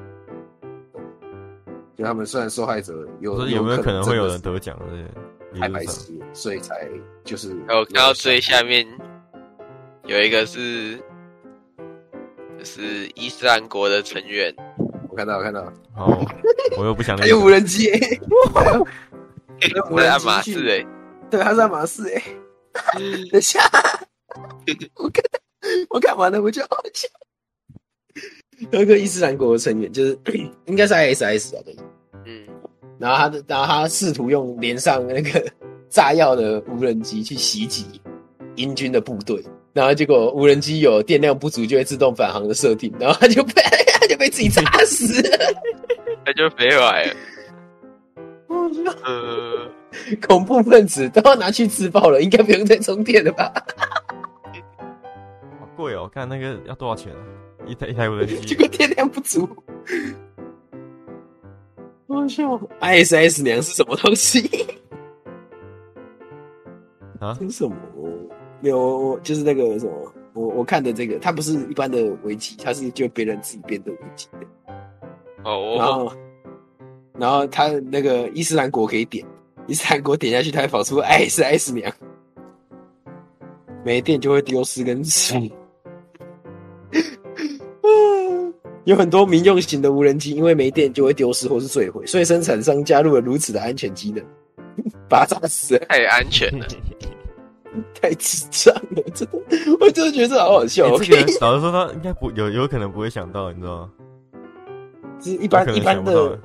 [1.97, 5.61] 就他们虽然受害者有，有，没有可能会有人得奖的？
[5.61, 6.89] 太白痴，所以才
[7.25, 7.55] 就是。
[7.69, 8.87] 我看到最下面
[10.07, 10.97] 有一个是，
[12.59, 14.55] 就是伊斯兰国的成员。
[15.11, 15.61] 我看到，我看到。
[15.95, 16.27] 哦，
[16.79, 17.15] 我又不想。
[17.21, 17.91] 还有无人机，
[19.91, 20.87] 我在爱马仕哎，
[21.33, 22.23] 对，他是爱马仕哎。
[23.31, 23.59] 等下，
[24.97, 25.25] 我看，
[25.89, 27.09] 我看完了，我就好笑。
[28.71, 30.19] 有一个伊斯兰国的成员，就是
[30.67, 31.75] 应该是 ISIS 啊，对。
[32.27, 32.47] 嗯。
[32.99, 35.43] 然后他的，然后他试图用连上那个
[35.89, 38.01] 炸药的无人机去袭击
[38.57, 43.63] 英军的部队，然后结果无人机有电量不足，就会自动返航的设定，然后他就被
[43.99, 44.07] 他。
[44.07, 45.55] 就被自己炸死了，
[46.27, 47.15] 他就飞回来了。
[49.05, 49.71] 呃，
[50.27, 53.53] 恐怖分子都要拿去自爆了，应该不用再充电了吧？
[55.61, 56.09] 好贵哦！
[56.13, 57.13] 看那个要多少钱？
[57.67, 59.49] 一台一台无人机， 结果电量不足。
[62.07, 64.67] 我笑，ISS 娘是什么东西？
[67.21, 67.35] 啊？
[67.41, 67.75] 是什么？
[68.61, 70.13] 没有，就是那个什么。
[70.35, 74.75] 我我看的这个，它不是一般的危机，它是就别人自己编的危机的。
[75.45, 76.13] 哦，然后，
[77.19, 79.25] 然后他那个伊斯兰国可以点，
[79.67, 81.93] 伊斯兰国点下去，它会跑出 ISIS 娘，
[83.85, 85.35] 没电就会丢失跟死。
[88.85, 94.25] 有很多民用型的无人机，因为没电就会丢失或是坠毁，所以生产商加入了如此的安全机能，
[95.09, 96.67] 把它炸死，太安全了。
[97.95, 99.39] 太智障了，真的，
[99.81, 100.95] 我真的觉得这好好笑。
[100.95, 103.91] 欸、这个老实说，他应该不有有可能不会想到，你知道吗？
[105.19, 106.39] 就是一般一般的，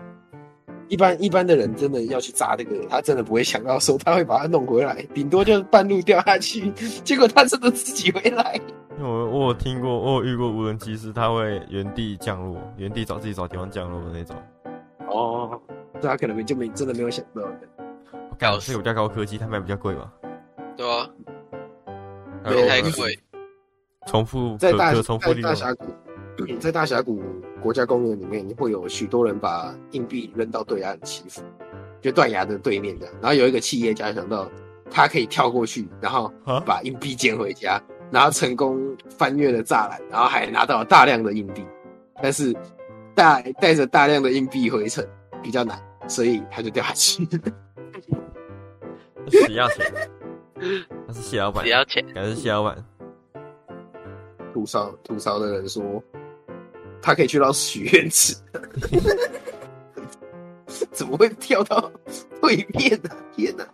[0.90, 6.72] 一般一般的人真的要去炸这个，他真的不会想到说他会把它弄回来，顶多就是半路掉下去，
[7.04, 8.60] 结果他真的自己回来。
[9.00, 14.36] 我我有听过，我有遇过无人机是他会原地降落，原地找自己找地方降落的那种。
[15.10, 15.62] 哦，
[16.02, 17.60] 这他可能没就没真的没有想到的。
[18.40, 20.12] 搞是有比较高科技，他卖比较贵吧？
[20.76, 21.10] 对啊，
[22.44, 23.20] 没太贵。
[24.08, 25.86] 重复在大重复在大峡谷，
[26.60, 27.22] 在大峡谷
[27.62, 31.42] 国家公园里面，会有许多人把硬币扔到对岸祈福，
[32.02, 33.08] 就断崖的对面的。
[33.22, 34.50] 然后有一个企业家想到，
[34.90, 36.32] 他可以跳过去，然后
[36.66, 37.82] 把硬币捡回家，
[38.12, 38.80] 然后成功
[39.10, 41.66] 翻越了栅栏，然后还拿到了大量的硬币。
[42.22, 42.56] 但是
[43.14, 45.06] 带带着大量的硬币回城
[45.42, 47.26] 比较难，所以他就掉下去。
[49.30, 49.86] 死要钱。
[51.08, 52.84] 他是谢老板，只要钱，还是谢老板。
[54.54, 55.84] 吐槽吐槽的人说，
[57.02, 58.36] 他可以去到许愿池，
[60.92, 61.92] 怎么会跳到
[62.42, 63.10] 对面呢？
[63.36, 63.66] 天哪！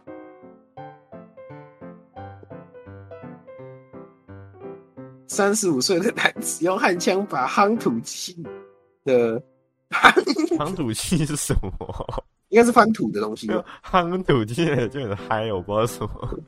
[5.28, 8.38] 三十五岁的男子用焊枪把夯土器
[9.04, 9.42] 的
[9.90, 12.24] 夯土器是什么？
[12.50, 13.50] 应该是翻土的东西。
[13.84, 16.40] 夯土器就很嗨，我不知道什么。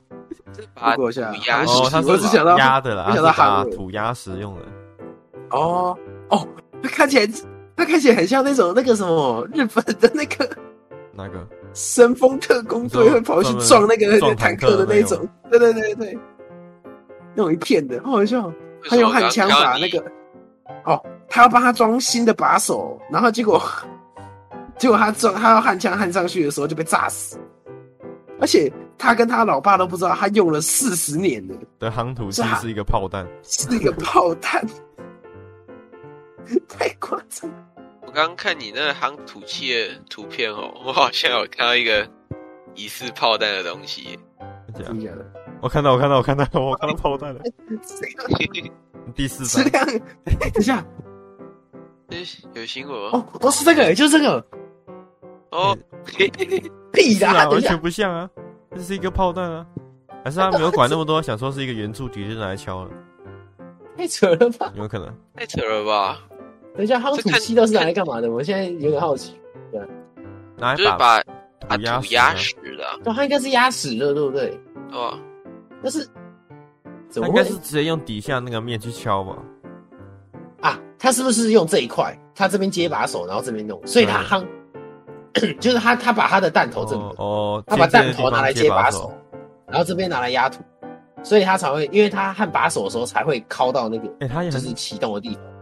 [0.94, 1.32] 过一下，
[1.66, 4.62] 哦，他是想到压的啦，想到夯土压实用的。
[5.50, 5.98] 哦
[6.30, 6.46] 哦，
[6.82, 7.26] 他看起来，
[7.76, 10.48] 他看起来很像那种那个什么日本的那个
[11.12, 15.28] 那个神风特工队会跑去撞那个坦克的那种。
[15.50, 16.18] 对对对对，
[17.34, 18.52] 那种一片的，好好笑。
[18.88, 19.98] 他用焊枪把那个
[20.84, 23.60] 哦，他要帮他装新的把手，然后结果
[24.78, 27.38] 结果他装他要焊枪焊上去的时候就被炸死，
[28.40, 28.72] 而且。
[28.98, 31.54] 他跟他老爸都不知道，他用了四十年的。
[31.78, 34.66] 的夯土器是一个炮弹，是一个炮弹，
[36.68, 37.50] 太夸张。
[38.02, 42.08] 我刚刚看你那个夯土器的图片哦，我好像有看到一个
[42.74, 44.18] 疑似炮弹的东西。
[44.74, 45.26] 真的假的？
[45.60, 47.40] 我看到，我看到，我看到，我看到 炮弹了。
[49.14, 49.64] 第四张。
[50.24, 50.84] 等一下，
[52.54, 54.46] 有新闻哦，不是这个，就是这个。
[55.50, 58.28] 哦，屁的，完全不像啊！
[58.74, 59.66] 这是一个炮弹啊，
[60.24, 62.90] 还是他没有管那么多，想说是一个圆柱体就拿来敲了？
[63.96, 64.70] 太扯了吧？
[64.76, 66.20] 有可能，太扯了吧？
[66.76, 68.30] 等一下，夯土漆都是拿来干嘛的？
[68.30, 69.34] 我现在有点好奇。
[69.72, 69.80] 对，
[70.56, 71.22] 拿来就是把
[71.68, 72.84] 把土压实的。
[73.02, 74.60] 对，它应该是压实的，对不对？
[74.92, 75.18] 哦，
[75.82, 76.06] 但是
[77.16, 79.36] 应该是直接用底下那个面去敲吧？
[80.60, 82.16] 啊，他是不是用这一块？
[82.34, 84.46] 他这边接把手，然后这边弄，所以他夯。
[85.60, 89.12] 就是他，他把他的弹头这里哦，他把弹头拿来接把手，
[89.66, 90.62] 然后这边拿来压土，
[91.22, 95.55] 所以他才会，因为他焊把手的时候才会敲到那个，哎，他也就是启动的地方，很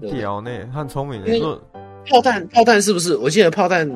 [0.00, 1.24] 屌呢，他很聪明。
[1.24, 1.58] 因为
[2.08, 3.16] 炮弹，炮弹是不是？
[3.16, 3.90] 我记得炮弹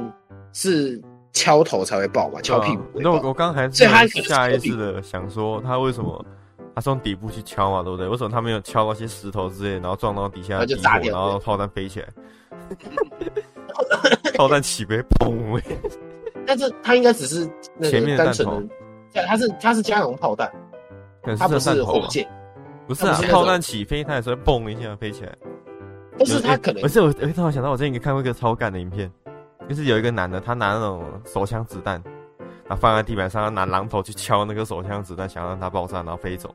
[0.53, 1.01] 是
[1.33, 2.83] 敲头才会爆嘛，敲屁股。
[2.95, 3.85] 那我我刚还是
[4.23, 6.25] 下意识的想说，他为什么
[6.75, 8.09] 他从底部去敲嘛，对不对？
[8.09, 12.09] 为什么他没有敲到些石头之类，然后撞到底下，就炸掉，然后炮弹飞起来？
[14.37, 15.61] 炮弹起飞，砰！
[16.47, 17.49] 但是它应该只是
[17.83, 18.75] 前面单纯的，
[19.13, 20.51] 对，它是它是加农炮弹，
[21.39, 22.27] 它不是火箭，
[22.87, 25.33] 不是啊，炮弹起飞它也是会嘣一下飞起来，
[26.21, 29.11] 但是他可能，不是我，我突然想到，我之前看过一个超干的影片，
[29.69, 32.03] 就是有一个男的，他拿那种手枪子弹，
[32.67, 36.55] 然后放在地板上，他拿榔头去敲那个手枪子弹，想让它爆炸，然后飞走。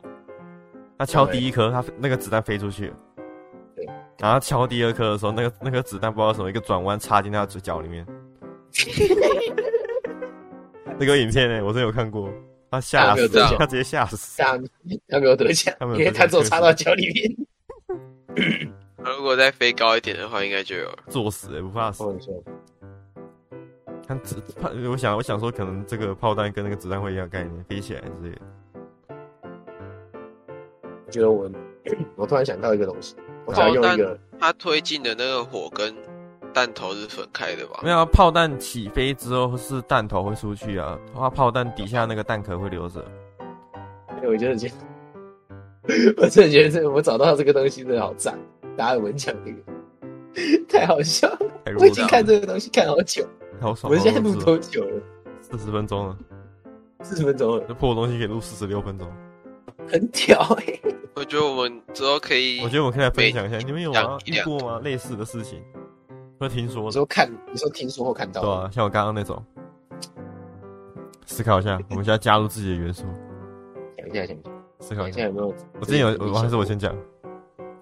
[0.99, 2.93] 他敲第一颗，他那个子弹飞出去。
[4.19, 8.05] 然后敲第二颗的时候，那个那个子弹不知道什么一个转弯插进他的嘴角里面。
[10.97, 12.29] 那个影片呢，我真有看过，
[12.71, 14.41] 他吓死，他直接吓死。
[15.09, 17.35] 他没有得奖，因为他只有插到脚里面。
[19.17, 20.97] 如果再飞高一点的话，应该就有了。
[21.09, 22.03] 作死也不怕死。
[24.07, 28.41] 看子怕，我想我想说，可能这个炮弹跟那个子弹会一样概念，飞起来之类的。
[31.07, 31.49] 我觉得我，
[32.15, 33.15] 我突然想到一个东西。
[33.45, 35.95] 我想用一个，它推进的那个火跟
[36.53, 37.79] 弹头是分开的吧？
[37.83, 43.03] 没有啊，炮弹起飞之后是弹头会出去啊，它炮弹底下那个弹壳会留着。
[44.23, 44.67] 我觉得这，
[46.17, 48.37] 我真的觉得 这个，我找到这个东西真的好赞，
[48.77, 49.59] 达尔文奖那个，
[50.67, 51.39] 太好笑了。
[51.79, 53.27] 我已经看这个东西看好久，
[53.59, 53.89] 好爽。
[53.91, 55.01] 我们现在录多久了？
[55.41, 56.17] 四十分钟了，
[57.01, 59.07] 四十分钟了，这破东西可以录四十六分钟，
[59.87, 60.79] 很屌哎。
[61.15, 64.17] 我觉得我们之后可以，我觉得我们可以来分享一下，你们有吗？
[64.25, 64.81] 遇过吗？
[64.83, 65.63] 类似的事情，
[66.39, 66.83] 或听说？
[66.83, 68.41] 你说看，你说听说或看到？
[68.41, 69.41] 对啊，像我刚刚那种，
[71.25, 73.05] 思考一下， 我们现在加入自己的元素。
[73.97, 74.49] 想一下，想一下，
[74.79, 75.21] 思考一下。
[75.21, 75.53] 有没有？
[75.79, 76.93] 我之前有，我还是我先讲。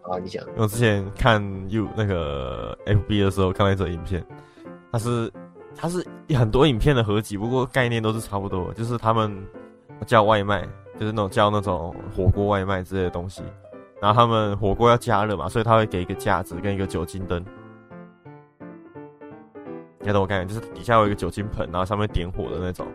[0.04, 0.44] 啊，你讲。
[0.56, 4.26] 我之前看 You 那个 FB 的时候，看到一则影片，
[4.92, 5.32] 它是
[5.76, 9.36] 它是很多影片的合集，不过概念都是差不多，就是他们
[10.06, 10.68] 叫外卖。
[10.96, 13.42] 就是那种叫那种火锅外卖之类的东西，
[14.00, 17.44] 然后他们火锅要加热嘛，所以他会给一个架子跟一个酒精灯。
[20.00, 20.48] 你看懂我概念？
[20.48, 22.86] 就是底下有一个酒精盆，然后上面点火的那种。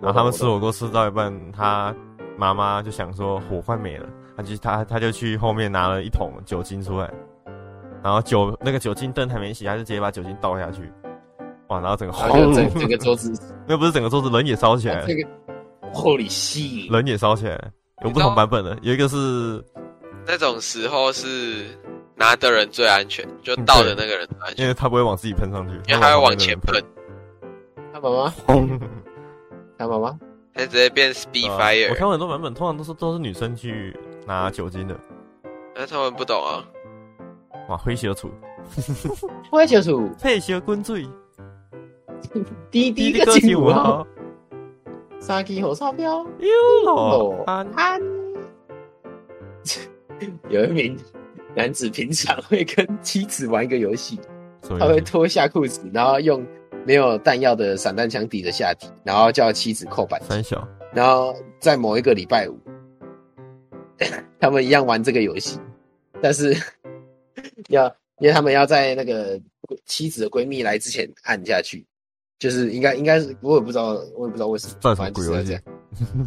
[0.00, 1.94] 然后他们吃火锅吃到一半，他
[2.38, 4.06] 妈妈就想说火快没了，
[4.36, 7.10] 她就她她就去后面拿了一桶酒精出来，
[8.02, 10.82] 然后酒那个酒精灯还没熄，她就直接把酒精倒下去，
[11.68, 11.80] 哇！
[11.80, 13.32] 然后整个轰，整整个桌子，
[13.66, 15.08] 那不是整个桌子，人也烧起来了。
[15.92, 17.58] 后里吸人也烧起来，
[18.04, 19.64] 有不同版本的，有一个是
[20.26, 21.64] 那种时候是
[22.14, 26.82] 拿的人最安全，就倒的那个人安全，因为他不会往自己喷上去，因为他会往前喷。
[27.92, 28.34] 他妈妈，
[29.78, 30.18] 他妈妈，
[30.56, 31.90] 他直接变 Speedfire。
[31.90, 33.94] 我看过很多版本，通常都是都是女生去
[34.26, 34.98] 拿酒精的，
[35.74, 36.64] 那他们不懂啊。
[37.68, 38.30] 哇，灰小土，
[39.50, 41.06] 灰小土，配小滚水，
[42.70, 44.06] 第第一个进五号。
[45.18, 46.24] 三支火烧标，
[46.84, 48.00] 罗安安。
[50.48, 50.96] 有一名
[51.54, 54.20] 男子平常会跟妻子玩一个游戏，
[54.78, 56.46] 他会脱下裤子，然后用
[56.86, 60.42] 没有弹药的散弹枪抵着下体，然后叫妻子扣扳机。
[60.42, 62.56] 小然后在某一个礼拜五，
[64.40, 65.58] 他们一样玩这个游戏，
[66.22, 66.56] 但是
[67.68, 67.86] 要
[68.20, 69.38] 因为他们要在那个
[69.84, 71.84] 妻子的闺蜜来之前按下去。
[72.38, 75.62] 就是应该应该是我也不知道，我也不知道为什么，反正就是这样。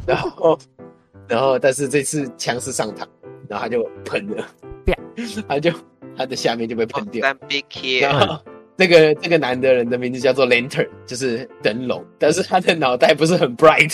[0.07, 0.57] 然后，
[1.27, 3.05] 然后，但是这次枪是上膛，
[3.47, 4.43] 然后他就喷了，
[5.47, 5.71] 他就
[6.17, 7.23] 他的下面就被喷掉。
[8.01, 8.43] 然后，
[8.79, 13.93] 这个这个男的人的名字叫做 Lantern，就是灯笼，但是他的脑袋不是很 bright，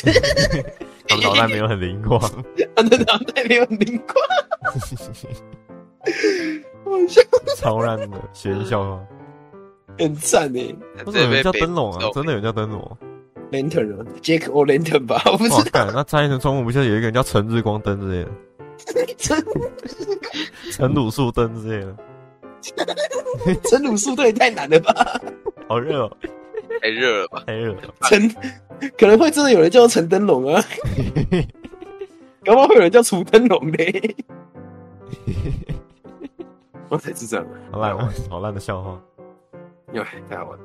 [1.07, 2.21] 他的 脑袋没有很灵光，
[2.75, 4.23] 他的脑袋没有灵光，
[7.57, 9.01] 超烂的学校吗。
[9.97, 10.75] 很赞诶！
[11.07, 12.07] 为什么叫灯笼啊？
[12.13, 12.97] 真的有叫灯笼
[13.51, 15.19] ？Lantern，Jack O Lantern 吧？
[15.31, 15.89] 我不知道。
[15.91, 18.29] 那蔡依林中午不就有一个人叫陈日光灯之类的？
[19.17, 19.43] 陈
[20.71, 21.95] 陈鲁树灯之类的？
[23.69, 25.21] 陈鲁树灯也太难了吧？
[25.67, 26.17] 好热哦！
[26.81, 27.43] 太热了吧？
[27.45, 27.81] 太热了。
[28.03, 28.29] 陈
[28.97, 30.63] 可能会真的有人叫陈灯笼啊？
[32.43, 34.15] 搞不好会有人叫楚灯笼嘞？
[36.89, 37.97] 我才知道，好烂，
[38.29, 39.01] 好烂的笑话。
[39.93, 40.59] 哟，太好玩。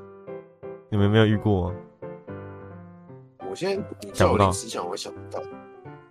[0.90, 1.74] 你们没有遇过？
[3.48, 5.42] 我现在你叫我临时想，我想不到，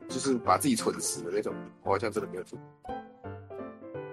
[0.07, 1.53] 就是把自己蠢死的那种，
[1.83, 2.57] 我好像真的没有做。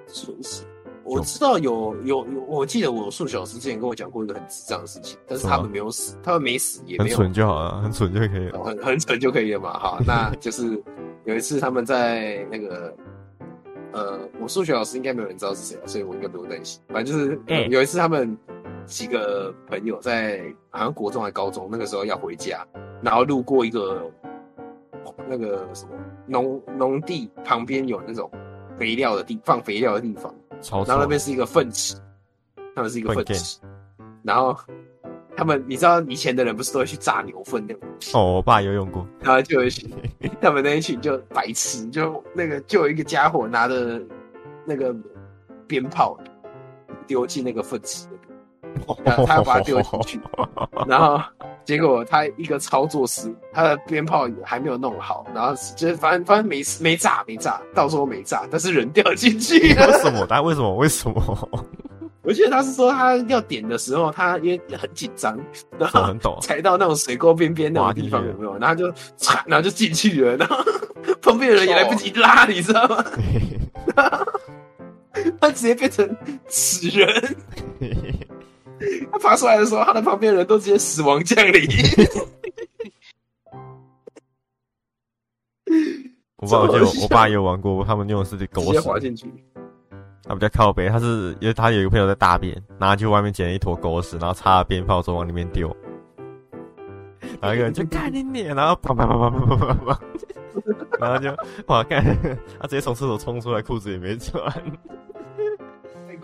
[0.06, 0.64] 蠢死。
[1.06, 7.16] 我知道有有有，我记得我数学老师之前跟我讲过一个很智障的事情，但是他们没有死，他们没死也没有。
[7.16, 9.78] 很蠢就好了，很蠢就可以了，很很蠢就可以了嘛。
[9.78, 10.82] 好，那就是
[11.24, 12.94] 有一次他们在那个，
[13.92, 16.80] 呃，我数学老师应该没有人知道是谁，所以我应该不用担心。
[16.88, 18.36] 反正就是有一次他们
[18.84, 22.66] 几个朋友在好像国中还高中那个时候要回家，
[23.00, 24.10] 然后路过一个
[25.28, 25.92] 那个什么
[26.26, 28.28] 农农地旁边有那种
[28.76, 30.34] 肥料的地放肥料的地方。
[30.62, 31.96] 然后那边是一个粪池，
[32.74, 33.60] 他们是一个粪池，
[34.22, 34.56] 然后
[35.36, 37.88] 他们你知道以前的人不是都会去炸牛粪那种？
[38.14, 39.06] 哦，我爸游泳过。
[39.20, 39.90] 然后就有一群，
[40.40, 44.00] 他们那一群就白痴，就那个就有一个家伙拿着
[44.64, 44.94] 那个
[45.66, 46.18] 鞭炮
[47.06, 48.08] 丢进那个粪池，
[49.04, 50.20] 然后他要把它丢进去，
[50.86, 51.22] 然后。
[51.66, 59.88] 结果他一个操作时，他的鞭炮还没有弄好，然后就是反正反正没没炸没炸，到时候没炸，但是人掉进去了。
[59.88, 60.24] 为什么？
[60.26, 60.74] 他为什么？
[60.76, 61.48] 为什么？
[62.22, 65.38] 我记得他是说他要点的时候，他因为很紧张，
[65.78, 68.56] 然后踩到那种水沟边边那种地方有没有？
[68.58, 70.56] 然后就踩，然后就进去了，然后
[71.20, 73.04] 旁边的人也来不及拉，你知道吗？
[75.40, 76.16] 他直接变成
[76.48, 77.36] 死人。
[79.12, 81.62] 他爬出来的时候，他的旁边人都直接死亡降临。
[86.36, 88.80] 我爸，我记得我爸也有玩过，他们用的是狗屎。
[88.80, 89.26] 滑进去。
[90.28, 95.74] 他比较靠北，他是因为他有一个朋友在大便，然后去外面捡了一坨狗屎，然后插了鞭炮之后往里面丢。
[97.40, 100.00] 然后一个人就 看你脸，然后啪啪啪啪啪啪啪啪，
[101.00, 101.34] 然后就
[101.68, 102.04] 哇看，
[102.60, 104.42] 他直接从厕所冲出来，裤子也没穿。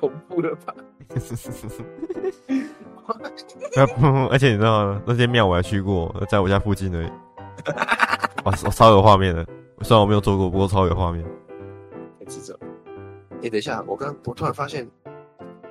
[0.03, 0.75] 太恐怖了吧！
[4.31, 5.01] 而且你知道吗？
[5.07, 7.11] 那间庙我还去过，在我家附近而已。
[8.45, 9.47] 我 我超有画面的，
[9.83, 11.25] 虽然我没有做过，不过超有画面。
[12.19, 12.57] 太智障！
[13.43, 14.89] 哎，等一下，我刚我突然发现，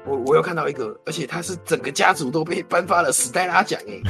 [0.05, 4.01] 我我又看到一个，而且他是整个家族都被颁发了史黛拉奖哎。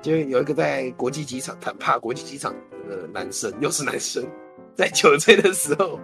[0.00, 2.52] 就有一个在国际机场坦帕国际机场
[2.88, 4.24] 的男生，又是男生，
[4.74, 6.00] 在酒醉的时候。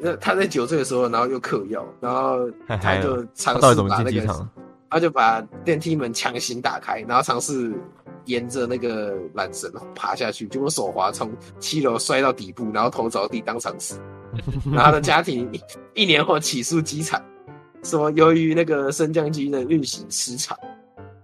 [0.00, 4.48] 那他在酒醉的时候，然后又嗑药， 然后他就尝试把那个，
[4.88, 7.72] 他就把电梯门强行打开，然后尝试
[8.24, 14.00] 沿着那个缆绳爬下去，结果手滑，从七楼摔到底部，然后头着地当场死。
[14.72, 15.48] 然后他的家庭
[15.94, 17.22] 一年后起诉机场，
[17.82, 20.58] 说由于那个升降机的运行失常，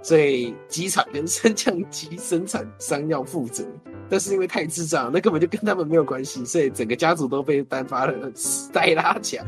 [0.03, 3.65] 所以机场跟升降机生产商要负责。
[4.11, 9.47] 但是因为太智障，那根本就跟他们没有关系，所以整个家族都被颁发了史黛拉奖。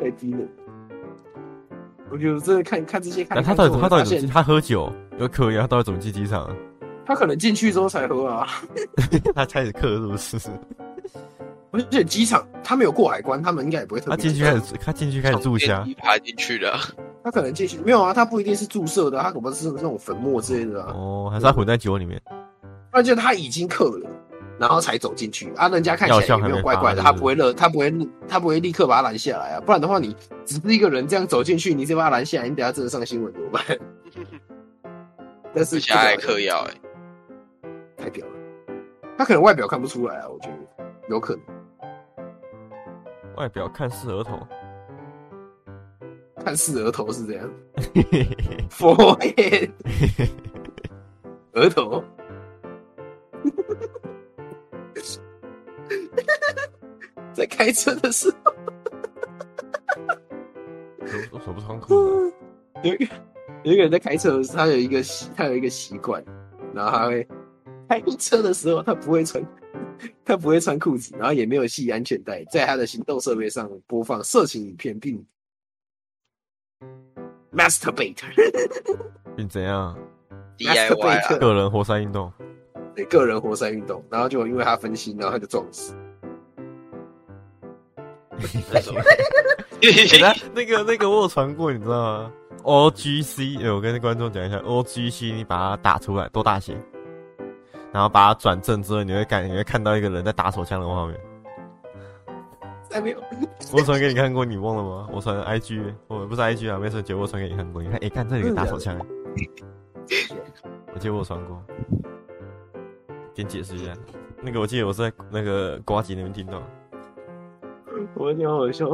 [0.00, 0.40] 太低了！
[2.10, 3.44] 我就真的看看这些看，看。
[3.44, 6.48] 他到底他到底他喝酒有嗑药，他到底怎么进机场？
[7.04, 8.46] 他可能进去之后才喝啊。
[9.34, 10.50] 他开始嗑是不是？
[11.70, 14.16] 而且机场他没有过海关，他们应该也不会特别。
[14.16, 15.86] 他进去开始，他进去开始注射。
[15.98, 16.74] 爬进去的。
[17.24, 18.14] 他可能进去没有啊？
[18.14, 20.92] 他不一定是注射的，他可能是那种粉末之类的啊。
[20.94, 22.20] 哦，还是他混在酒里面。
[22.90, 24.10] 而且他已经嗑了，
[24.58, 25.68] 然后才走进去啊！
[25.68, 27.92] 人家看起来也没有怪怪的，他不会乐，他不会，
[28.26, 29.60] 他不会立刻把他拦下来啊！
[29.60, 30.16] 不然的话，你
[30.46, 33.62] 只是一个人这样走进去，你直接把他拦下来，你等下真的上新闻怎么办？
[35.54, 36.74] 但是他还嗑药哎，
[37.96, 38.32] 太屌了！
[39.18, 41.44] 他可能外表看不出来啊，我觉得有可能。
[43.36, 44.38] 外表看似额头，
[46.44, 47.50] 看似额头是这样。
[48.70, 49.70] forehead，
[51.52, 52.02] 额头。
[57.32, 58.52] 在开车的时候，
[61.30, 62.32] 我手不穿裤子。
[62.82, 63.06] 有一个
[63.62, 66.24] 有一个人在开车的时候，他有一个习，他有一个习惯，
[66.74, 67.28] 然后他会
[67.88, 69.40] 开车的时候，他不会穿，
[70.24, 75.24] 他不会穿裤子，然后也没有系安全带，在他的行动设备上播放色情影片，并
[77.58, 78.22] masturbate，
[79.36, 79.98] 你怎样
[80.56, 82.32] ？DIY 啊，个人活塞运动。
[82.94, 85.94] 对个人活塞运动，然后就因为他分心，然后他就撞死。
[90.54, 92.32] 那个那个我有传过，你知道吗
[92.62, 96.76] ？O G C，哎，我跟观众讲一下，O G C，你把它打出来，多大写？
[97.92, 101.18] 然后把它转正之后，你会感，你会看到一个人在打手枪的画面。
[102.90, 103.22] 还没有，
[103.72, 105.08] 我传给你看过，你忘了吗？
[105.12, 107.82] 我传 I G，我不是 I G 啊，没事，姐，我传给你看过。
[107.82, 108.98] 你看，哎，看这里有个打手枪，
[110.94, 111.62] 我记得我传过。
[113.34, 113.94] 先解释一下，
[114.42, 116.60] 那个我记得我是在那个瓜吉那边听到。
[118.14, 118.88] 我听好笑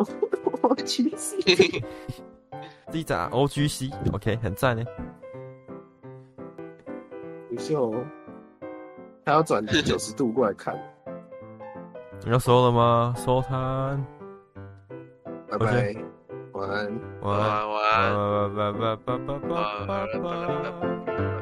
[0.63, 1.39] ，O G C。
[2.93, 4.85] 第一张 O G C，OK，很赞呢。
[7.49, 7.95] 不秀，
[9.25, 10.79] 他要转九十度过来看。
[12.25, 13.15] 你要收了吗？
[13.17, 14.03] 收摊。
[15.51, 15.95] 拜拜，
[16.53, 19.49] 晚安，晚安，晚安，拜拜拜拜拜
[19.87, 21.34] 拜拜拜。